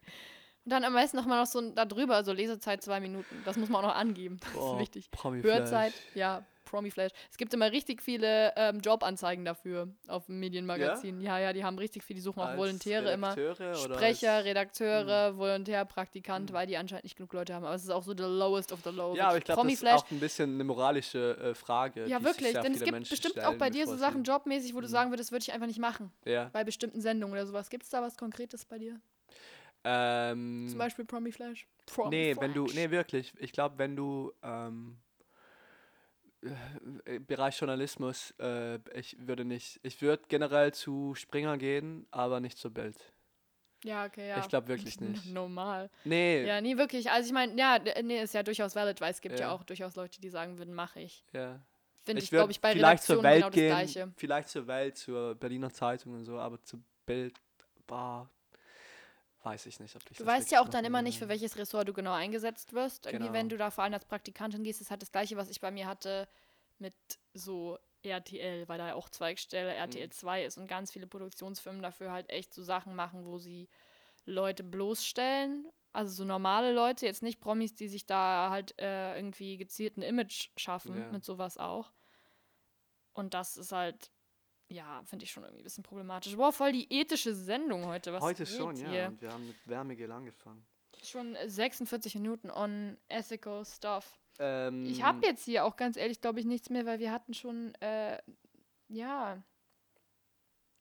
[0.64, 3.42] Und dann am besten noch mal noch so da drüber, so Lesezeit zwei Minuten.
[3.44, 4.38] Das muss man auch noch angeben.
[4.44, 5.10] Das Boah, ist wichtig.
[5.10, 5.58] Promi-Flash.
[5.58, 7.12] Hörzeit, ja, Promi-Flash.
[7.30, 11.20] Es gibt immer richtig viele ähm, Jobanzeigen dafür auf dem Medienmagazin.
[11.20, 11.38] Ja?
[11.38, 13.36] ja, die haben richtig viel, die suchen auch Als Volontäre immer.
[13.36, 17.64] Redakteure oder Sprecher, als- Redakteure, Volontär, Praktikant, weil die anscheinend nicht genug Leute haben.
[17.66, 19.14] Aber es ist auch so the lowest of the low.
[19.14, 22.06] Ja, aber ich glaube, das ist auch ein bisschen eine moralische äh, Frage.
[22.06, 22.54] Ja, wirklich.
[22.54, 24.90] Denn es gibt Menschen bestimmt stellen, auch bei dir so Sachen jobmäßig, wo du Mhm.
[24.92, 26.10] sagen würdest, würde ich einfach nicht machen.
[26.24, 26.48] Ja.
[26.54, 27.68] Bei bestimmten Sendungen oder sowas.
[27.68, 28.98] Gibt es da was Konkretes bei dir?
[29.84, 31.66] Ähm, Zum Beispiel Promi-Flash?
[31.86, 33.32] Promi Nee, wenn du, nee, wirklich.
[33.38, 34.96] Ich glaube, wenn du ähm,
[37.04, 42.58] äh, Bereich Journalismus, äh, ich würde nicht, ich würde generell zu Springer gehen, aber nicht
[42.58, 42.96] zur Bild.
[43.84, 44.38] Ja, okay, ja.
[44.40, 45.26] Ich glaube wirklich nicht.
[45.26, 45.90] Normal.
[46.04, 47.10] Nee, Ja, nie wirklich.
[47.10, 49.52] Also ich meine, ja, nee, ist ja durchaus valid, weil es gibt ja, Ja.
[49.52, 51.24] auch durchaus Leute, die sagen würden, mache ich.
[51.32, 51.60] ja.
[52.06, 54.12] Finde ich, würd glaube ich, bei vielleicht zur Redaktionen Welt genau das gehen, Gleiche.
[54.18, 57.34] vielleicht zur Welt, zur Berliner Zeitung und so, aber zur Bild,
[57.86, 58.28] bah,
[59.44, 61.88] weiß ich nicht, ob ich Du weißt ja auch dann immer nicht, für welches Ressort
[61.88, 63.06] du genau eingesetzt wirst.
[63.06, 63.54] Irgendwie, wenn Genau.
[63.54, 65.86] du da vor allem als Praktikantin gehst, ist halt das Gleiche, was ich bei mir
[65.86, 66.28] hatte
[66.78, 66.94] mit
[67.34, 69.76] so RTL, weil da ja auch Zweigstelle Mhm.
[69.76, 73.68] RTL 2 ist und ganz viele Produktionsfirmen dafür halt echt so Sachen machen, wo sie
[74.24, 75.68] Leute bloßstellen.
[75.92, 80.02] Also so normale Leute, jetzt nicht Promis, die sich da halt äh, irgendwie gezielt ein
[80.02, 81.10] Image schaffen, Ja.
[81.12, 81.92] mit sowas auch.
[83.12, 84.10] Und das ist halt,
[84.74, 86.36] ja, finde ich schon irgendwie ein bisschen problematisch.
[86.36, 88.12] Boah, voll die ethische Sendung heute.
[88.12, 88.92] Was Heute schon, hier?
[88.92, 89.08] ja.
[89.08, 90.66] Und wir haben mit Wärmegel angefangen.
[91.02, 94.18] Schon 46 Minuten on ethical stuff.
[94.38, 97.34] Ähm, Ich habe jetzt hier auch ganz ehrlich, glaube ich, nichts mehr, weil wir hatten
[97.34, 98.20] schon, äh,
[98.88, 99.42] ja.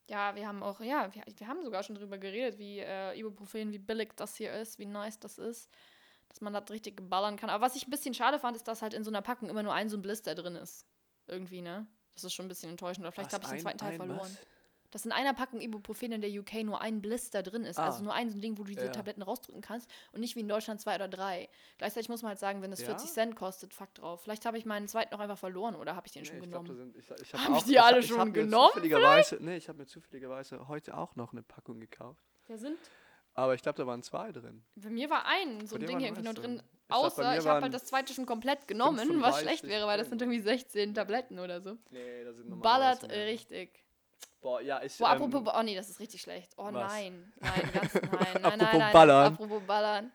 [0.09, 3.71] Ja, wir haben auch, ja, wir, wir haben sogar schon drüber geredet, wie äh, Ibuprofen,
[3.71, 5.69] wie billig das hier ist, wie nice das ist,
[6.29, 7.49] dass man das richtig ballern kann.
[7.49, 9.63] Aber was ich ein bisschen schade fand, ist, dass halt in so einer Packung immer
[9.63, 10.85] nur ein so ein Blister drin ist.
[11.27, 11.87] Irgendwie, ne?
[12.15, 13.05] Das ist schon ein bisschen enttäuschend.
[13.05, 14.19] Oder vielleicht habe ich den zweiten Teil verloren.
[14.19, 14.37] was?
[14.91, 17.79] Dass in einer Packung Ibuprofen in der UK nur ein Blister drin ist.
[17.79, 17.85] Ah.
[17.85, 18.91] Also nur ein so ein Ding, wo du diese Ja.
[18.91, 21.49] Tabletten rausdrücken kannst und nicht wie in Deutschland zwei oder drei.
[21.79, 22.89] Gleichzeitig muss man halt sagen, wenn das Ja?
[22.89, 24.21] 40 Cent kostet, fuck drauf.
[24.21, 26.49] Vielleicht habe ich meinen zweiten noch einfach verloren oder habe ich den Nee, schon ich
[26.49, 26.93] glaub, genommen.
[26.93, 29.67] da sind, ich, ich Haben auch, die alle ich, schon hab genommen Zufälligerweise, nee, ich
[29.67, 32.21] habe mir zufälligerweise heute auch noch eine Packung gekauft.
[32.47, 32.77] Da sind,
[33.33, 34.63] Aber ich glaube, da waren zwei drin.
[34.75, 36.61] bei mir war ein so Bei ein Ding hier irgendwie nur drin.
[36.93, 40.09] Außer ich habe halt das zweite schon komplett genommen, was schlecht 35 wäre, weil das
[40.09, 41.77] sind irgendwie 16 Tabletten oder so.
[41.89, 43.83] Nee, da sind Ballert äh, richtig.
[44.41, 44.97] Boah, ja, ich.
[44.97, 46.53] Boah, ähm, apropos, oh nee, das ist richtig schlecht.
[46.57, 46.73] Oh was?
[46.73, 48.93] nein, nein, ganz, nein, nein, nein, Apropos nein.
[48.93, 49.33] ballern.
[49.33, 50.11] Apropos ballern.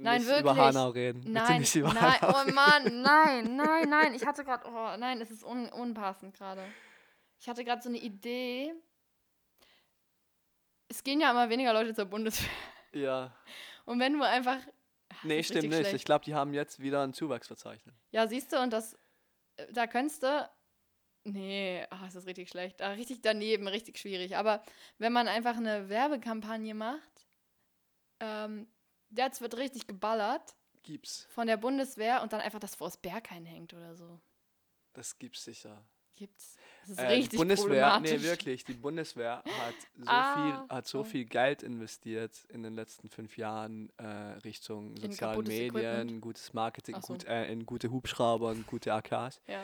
[0.00, 0.64] Nein, nicht über wirklich.
[0.64, 1.32] Hanau reden.
[1.32, 4.14] Nein, nicht über nein, Hanau oh Mann, nein, nein, nein.
[4.14, 6.62] Ich hatte gerade, oh nein, es ist un, unpassend gerade.
[7.40, 8.74] Ich hatte gerade so eine Idee.
[10.88, 12.48] Es gehen ja immer weniger Leute zur Bundeswehr.
[12.92, 13.32] Ja.
[13.84, 14.58] Und wenn du einfach.
[15.22, 15.74] Nee, das stimmt nicht.
[15.76, 15.94] schlecht.
[15.94, 17.94] Ich glaube, die haben jetzt wieder ein Zuwachsverzeichnis.
[18.10, 18.94] Ja, siehst du, und das.
[19.56, 20.50] äh, Da könntest du.
[21.24, 22.80] Nee, ach, ist richtig schlecht.
[22.80, 24.36] Ah, richtig daneben, richtig schwierig.
[24.36, 24.62] Aber
[24.98, 27.26] wenn man einfach eine Werbekampagne macht,
[28.20, 28.66] ähm,
[29.10, 31.26] jetzt wird richtig geballert Gibt's.
[31.30, 34.20] von der Bundeswehr und dann einfach das vors Berghain hängt oder so.
[34.94, 35.84] Das gibt's sicher.
[36.16, 36.56] Gibt's.
[36.88, 38.10] Das ist Äh, die richtig Bundeswehr, problematisch.
[38.12, 38.64] nee, wirklich.
[38.64, 43.36] Die Bundeswehr hat so, Ah, viel, hat so viel Geld investiert in den letzten fünf
[43.36, 44.06] Jahren äh,
[44.44, 46.20] Richtung In sozialen Medien, Equipment?
[46.22, 47.12] gutes Marketing, so.
[47.12, 49.40] gut, äh, in gute Hubschrauber und gute AKs.
[49.46, 49.60] Ja.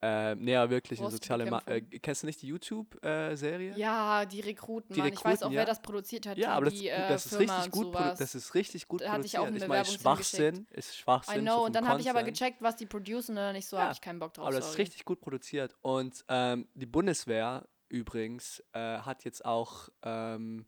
[0.00, 1.80] Äh, aber wirklich, in soziale Ma äh.
[1.80, 3.74] Kennst du nicht die YouTube-Serie?
[3.76, 5.12] ja, die Rekruten, Die Mann.
[5.12, 5.66] ich weiß auch, Rekruten, wer ja.
[5.66, 6.38] das produziert hat.
[6.38, 9.12] Ja, die, aber das, die, äh, das ist richtig gut, das ist richtig gut Da
[9.12, 9.70] hatte ich auch produziert.
[9.70, 11.40] eine meine, Schwachsinn ist Schwachsinn.
[11.40, 13.76] I know, so und dann habe ich aber gecheckt, was die producen oder nicht so,
[13.76, 14.46] Ja, habe ich keinen Bock drauf.
[14.46, 14.82] Aber das ist sorry.
[14.82, 15.74] richtig gut produziert.
[15.82, 20.66] Und ähm, die Bundeswehr übrigens äh, hat jetzt auch ähm,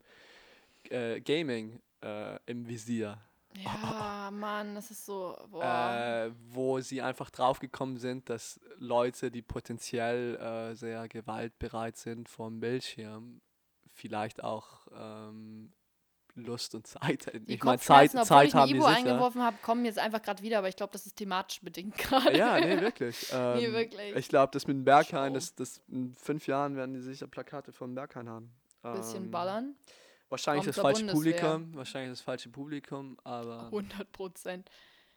[0.89, 3.19] äh, Gaming äh, im Visier,
[3.55, 5.37] Ja, Mann, das ist so.
[5.61, 12.61] Äh, wo sie einfach draufgekommen sind, dass Leute, die potenziell äh, sehr gewaltbereit sind vom
[12.61, 13.41] Bildschirm,
[13.93, 15.73] vielleicht auch ähm,
[16.37, 17.47] Lust und Zeit hätten.
[17.47, 18.97] die Ich meine, Zeit, obwohl Zeit ich haben die Ibo sicher.
[18.99, 22.37] eingeworfen habe, kommen jetzt einfach gerade wieder, aber ich glaube, das ist thematisch bedingt gerade.
[22.37, 23.27] Ja, nee, wirklich.
[23.33, 24.15] Ähm, Nee, wirklich.
[24.17, 27.73] Ich glaube, das mit dem Berghain, das, das in fünf Jahren werden die sicher Plakate
[27.73, 28.53] vom Berghain haben.
[28.95, 29.75] Bisschen Ähm, ballern.
[30.31, 31.41] Wahrscheinlich Kommt das falsche Bundeswehr.
[31.41, 31.75] Publikum.
[31.75, 34.71] Wahrscheinlich das falsche Publikum, aber 100 Prozent.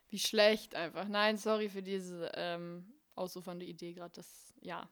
[0.10, 1.08] Wie schlecht einfach.
[1.08, 4.12] Nein, sorry für diese ähm, ausufernde Idee gerade.
[4.16, 4.90] Das, ja.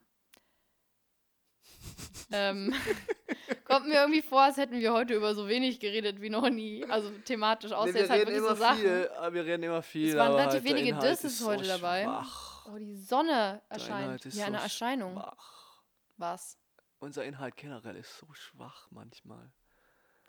[2.31, 2.73] ähm,
[3.65, 6.85] kommt mir irgendwie vor, als hätten wir heute über so wenig geredet wie noch nie.
[6.85, 7.91] Also thematisch aus.
[7.91, 8.79] Nee, jetzt halt wirklich so Sachen.
[8.79, 10.09] viel, aber wir reden immer viel.
[10.09, 12.03] Es waren relativ halt wenige Disses so heute dabei.
[12.03, 12.67] Schwach.
[12.67, 14.23] Oh, die Sonne erscheint.
[14.35, 15.13] Ja, eine so Erscheinung.
[15.13, 15.81] Schwach.
[16.17, 16.59] Was?
[16.99, 19.51] Unser Inhalt generell ist so schwach manchmal.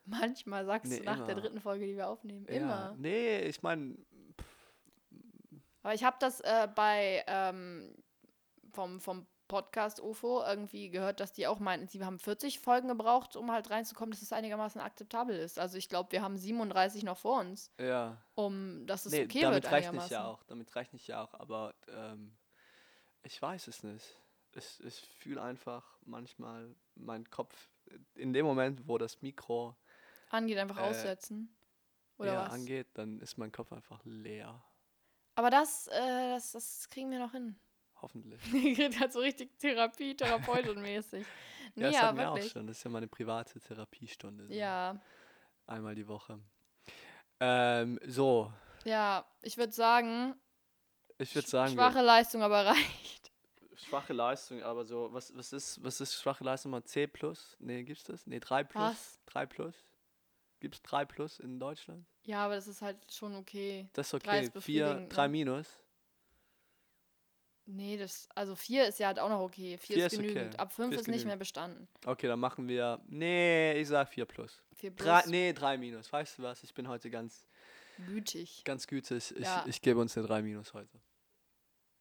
[0.05, 1.41] Manchmal sagst Nee, du nach der immer.
[1.41, 2.47] dritten Folge, die wir aufnehmen.
[2.49, 2.55] Ja.
[2.55, 2.95] Immer.
[2.99, 3.97] Nee, ich meine,
[5.83, 7.95] Aber ich habe das äh, bei ähm,
[8.73, 13.37] vom, vom Podcast UFO irgendwie gehört, dass die auch meinten, sie haben 40 Folgen gebraucht,
[13.37, 15.59] um halt reinzukommen, dass es einigermaßen akzeptabel ist.
[15.59, 18.17] Also ich glaube, wir haben 37 noch vor uns, ja.
[18.35, 20.07] um dass es Nee, okay damit wird rechne einigermaßen.
[20.07, 20.43] ich ja auch.
[20.45, 21.35] Damit rechne ich ja auch.
[21.35, 22.35] Aber ähm,
[23.23, 24.19] ich weiß es nicht.
[24.55, 27.69] Ich, ich fühle einfach manchmal meinen Kopf
[28.15, 29.77] in dem Moment, wo das Mikro
[30.33, 31.55] Angeht einfach Äh, aussetzen.
[32.19, 32.53] Oder ja, was?
[32.53, 34.63] angeht, dann ist mein Kopf einfach leer.
[35.35, 37.57] Aber das, äh, das, das kriegen wir noch hin.
[38.01, 38.41] Hoffentlich.
[38.53, 41.25] Geht halt so richtig Therapie, Therapeutenmäßig.
[41.75, 42.67] Nee, ja, das ja, hatten wir auch schon.
[42.67, 44.49] Das ist ja meine private Therapiestunde.
[44.49, 45.01] so Ja,
[45.67, 46.41] Einmal die Woche.
[47.41, 48.53] Ähm, so,
[48.85, 50.35] ja, ich würde sagen,
[51.19, 53.33] ich würde sagen, wir- schwache Leistung, aber reicht.
[53.75, 57.57] schwache Leistung, aber so, was, was ist, was ist schwache Leistung mal C plus?
[57.61, 58.27] Nee, gibt's das?
[58.27, 58.83] Nee, 3 plus?
[58.83, 59.21] Was?
[59.27, 59.75] 3 plus?
[60.63, 62.07] Gibt's 3 plus in Deutschland?
[62.23, 63.89] Ja, aber das ist halt schon okay.
[63.95, 64.47] Das ist Drei okay.
[64.47, 65.29] ist 4, befriedigend, 3 ne?
[65.29, 65.67] minus.
[67.67, 69.77] Nee, das, also vier ist ja halt auch noch okay.
[69.79, 70.29] Vier, Vier ist ist okay.
[70.29, 70.61] genügend.
[70.61, 71.89] Ab fünf Vier ist ist, nicht mehr bestanden.
[72.07, 73.01] Okay, dann machen wir.
[73.09, 74.63] Nee, ich sag 4 plus.
[74.75, 76.13] Vier Drei, plus, nee, 3 minus.
[76.13, 76.63] Weißt du was?
[76.63, 77.45] Ich bin heute ganz,
[78.07, 78.63] gütig.
[78.65, 79.33] ganz gütig.
[79.37, 79.65] Ich, Ja.
[79.67, 81.01] ich gebe uns eine 3 minus heute.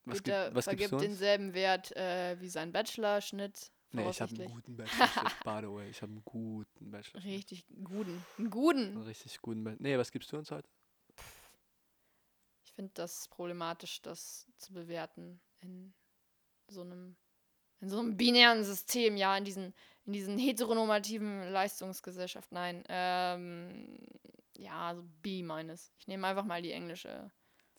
[0.06, 1.04] Was, Gut, gib, der was gibst vergibt du uns?
[1.04, 3.72] denselben Wert äh, wie sein Bachelorschnitt.
[3.92, 5.08] Nee, ich habe einen guten Bachelor.
[5.44, 5.90] by the way.
[5.90, 7.24] Ich habe einen guten Bachelor.
[7.24, 8.12] Richtig guten.
[8.12, 8.98] Einen Einen guten.
[9.04, 9.82] richtig guten Bachelor.
[9.82, 10.68] Nee, was gibst du uns heute?
[12.64, 15.94] Ich finde das problematisch, das zu bewerten in
[16.70, 17.18] so einem,
[17.82, 19.74] in so einem binären System, ja, in diesen,
[20.06, 22.56] in diesen heteronormativen Leistungsgesellschaften.
[22.56, 23.98] Nein, ähm,
[24.58, 25.92] ja, also B meines.
[25.98, 27.30] Ich nehme einfach mal die englische.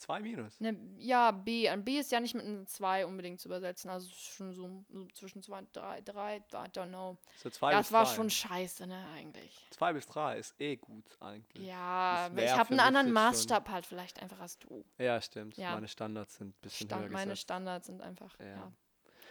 [0.03, 0.61] 2 minus.
[0.61, 1.68] Ne, ja, B.
[1.68, 3.88] Ein B ist ja nicht mit einem 2 unbedingt zu übersetzen.
[3.90, 7.16] Also schon so, so zwischen 2 und 3, 3, I don't know.
[7.36, 8.14] So 2 Ja, bis war drei.
[8.14, 9.57] schon scheiße, ne, eigentlich.
[9.70, 11.66] 2 bis 3 ist eh gut eigentlich.
[11.66, 14.84] Ja, Das ich habe einen anderen jetzt schon- Maßstab halt vielleicht einfach als du.
[14.98, 15.57] Ja, stimmt.
[15.57, 15.74] Ja.
[15.74, 17.42] Meine Standards sind ein bisschen Stand, höher meine gesetzt.
[17.42, 18.38] Standards sind einfach.
[18.40, 18.46] Ja.
[18.46, 18.72] Ja.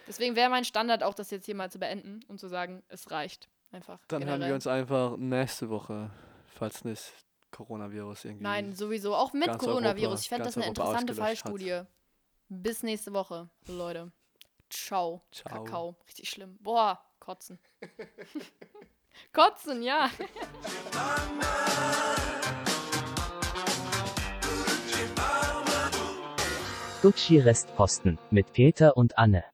[0.08, 3.10] Deswegen wäre mein Standard auch, das jetzt hier mal zu beenden und zu sagen, es
[3.10, 3.48] reicht.
[3.70, 4.00] Einfach.
[4.08, 4.54] Dann hören wir generell.
[4.54, 6.10] uns einfach nächste Woche,
[6.54, 7.12] falls nicht
[7.52, 8.42] Coronavirus irgendwie.
[8.42, 9.14] Nein, sowieso.
[9.14, 10.04] Auch mit Coronavirus.
[10.08, 11.50] Europa- ich fände das eine Europa interessante ausgelöscht hat.
[11.52, 11.82] Fallstudie.
[12.48, 14.10] Bis nächste Woche, Leute.
[14.68, 15.22] Ciao.
[15.30, 15.64] Ciao.
[15.64, 15.96] Kakao.
[16.06, 16.58] Richtig schlimm.
[16.60, 17.58] Boah, kotzen.
[19.32, 20.10] kotzen, ja.
[27.02, 29.44] Gucci Restposten mit Peter und Anne.